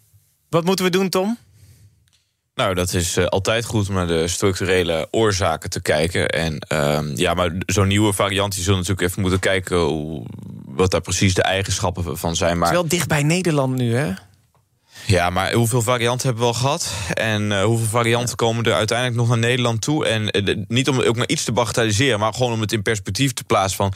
[0.50, 1.38] Wat moeten we doen, Tom?
[2.56, 6.30] Nou, dat is uh, altijd goed om naar de structurele oorzaken te kijken.
[6.30, 10.26] En uh, ja, maar zo'n nieuwe variant, je zult natuurlijk even moeten kijken hoe,
[10.66, 12.58] wat daar precies de eigenschappen van zijn.
[12.58, 12.68] Maar...
[12.68, 14.14] Het is wel dicht bij Nederland nu, hè?
[15.10, 16.94] Ja, maar hoeveel varianten hebben we al gehad?
[17.14, 20.06] En uh, hoeveel varianten komen er uiteindelijk nog naar Nederland toe?
[20.06, 23.34] En uh, niet om ook maar iets te bagatelliseren, maar gewoon om het in perspectief
[23.34, 23.94] te plaatsen van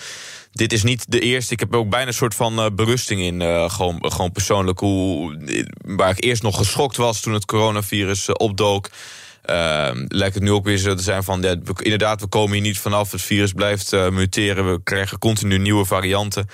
[0.51, 1.53] dit is niet de eerste.
[1.53, 3.41] Ik heb ook bijna een soort van uh, berusting in.
[3.41, 4.79] Uh, gewoon, gewoon persoonlijk.
[4.79, 5.37] Hoe,
[5.85, 8.89] waar ik eerst nog geschokt was toen het coronavirus uh, opdook.
[9.41, 11.41] Ehm, lijkt het nu ook weer zo te zijn van...
[11.41, 13.11] Ja, inderdaad, we komen hier niet vanaf.
[13.11, 14.71] Het virus blijft muteren.
[14.71, 16.47] We krijgen continu nieuwe varianten.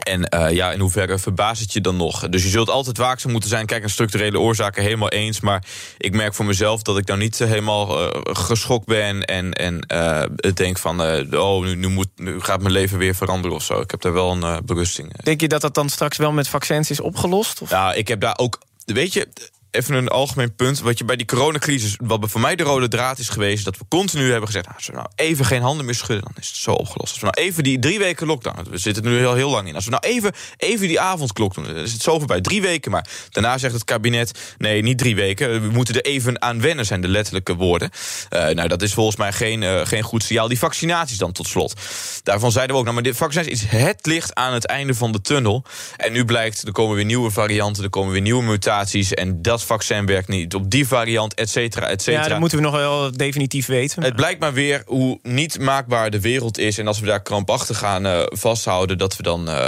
[0.00, 2.28] En uh, ja, in hoeverre verbaast het je dan nog?
[2.28, 3.66] Dus je zult altijd waakzaam moeten zijn.
[3.66, 5.40] Kijk, een structurele oorzaken helemaal eens.
[5.40, 5.64] Maar
[5.98, 9.24] ik merk voor mezelf dat ik nou niet helemaal uh, geschokt ben.
[9.24, 10.22] En, en uh,
[10.54, 11.00] denk van,
[11.36, 13.80] oh, nu, nu, moet, nu gaat mijn leven weer veranderen of zo.
[13.80, 15.22] Ik heb daar wel een berusting.
[15.22, 17.62] Denk je dat dat dan straks wel met vaccins is opgelost?
[17.62, 17.70] Of?
[17.70, 18.60] Ja, ik heb daar ook...
[18.84, 19.28] Weet je,
[19.70, 20.80] even een algemeen punt.
[20.80, 23.84] Wat je bij die coronacrisis, wat voor mij de rode draad is geweest, dat we
[23.88, 26.56] continu hebben gezegd: nou, als we nou even geen handen meer schudden, dan is het
[26.56, 27.12] zo opgelost.
[27.12, 29.74] Als we nou even die drie weken lockdown, we zitten nu heel, heel lang in.
[29.74, 32.40] Als we nou even, even die avondklok doen, dan is het zo voorbij.
[32.40, 33.08] Drie weken maar.
[33.30, 35.62] Daarna zegt het kabinet: nee, niet drie weken.
[35.62, 37.90] We moeten er even aan wennen, zijn de letterlijke woorden.
[38.30, 40.48] Uh, nou, dat is volgens mij geen, uh, geen goed signaal.
[40.48, 41.74] Die vaccinaties dan tot slot.
[42.22, 45.12] Daarvan zeiden we ook: nou, maar de vaccinatie is het licht aan het einde van
[45.12, 45.64] de tunnel.
[45.96, 49.14] En nu blijkt, er komen weer nieuwe varianten, er komen weer nieuwe mutaties.
[49.14, 52.22] En dat vaccin werkt niet op die variant, et cetera, et cetera.
[52.22, 54.02] Ja, dat moeten we nog wel definitief weten.
[54.02, 56.78] Het blijkt maar weer hoe niet maakbaar de wereld is.
[56.78, 58.98] En als we daar krampachtig gaan uh, vasthouden...
[58.98, 59.66] dat we dan uh,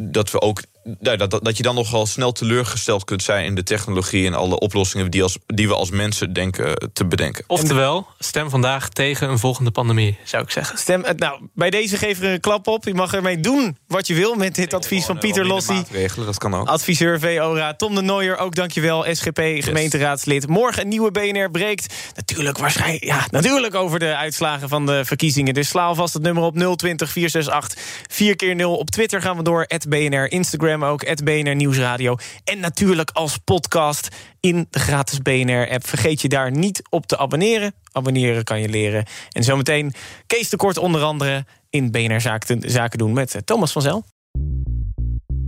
[0.00, 0.62] dat we ook
[1.00, 4.58] dat, dat, dat je dan nogal snel teleurgesteld kunt zijn in de technologie en alle
[4.58, 7.44] oplossingen die, als, die we als mensen denken te bedenken.
[7.46, 10.78] Oftewel, stem vandaag tegen een volgende pandemie, zou ik zeggen.
[10.78, 12.84] Stem, nou, bij deze geef er een klap op.
[12.84, 15.84] Je mag ermee doen wat je wil met dit advies van Pieter Lossi.
[16.16, 16.68] dat kan ook.
[16.68, 17.74] Adviseur VORA.
[17.74, 19.04] Tom de Nooier, ook dankjewel.
[19.14, 20.48] SGP, gemeenteraadslid.
[20.48, 21.94] Morgen een nieuwe BNR breekt.
[22.14, 25.54] Natuurlijk, waarschijnlijk, ja, natuurlijk over de uitslagen van de verkiezingen.
[25.54, 29.42] Dus sla alvast het nummer op 020 468 4 keer 0 Op Twitter gaan we
[29.42, 32.16] door, BNR, Instagram ook, het BNR Nieuwsradio.
[32.44, 34.08] En natuurlijk als podcast
[34.40, 35.86] in de gratis BNR-app.
[35.86, 37.74] Vergeet je daar niet op te abonneren.
[37.92, 39.04] Abonneren kan je leren.
[39.30, 39.92] En zometeen
[40.26, 42.20] Kees de Kort onder andere in BNR
[42.60, 44.04] Zaken doen met Thomas van Zel.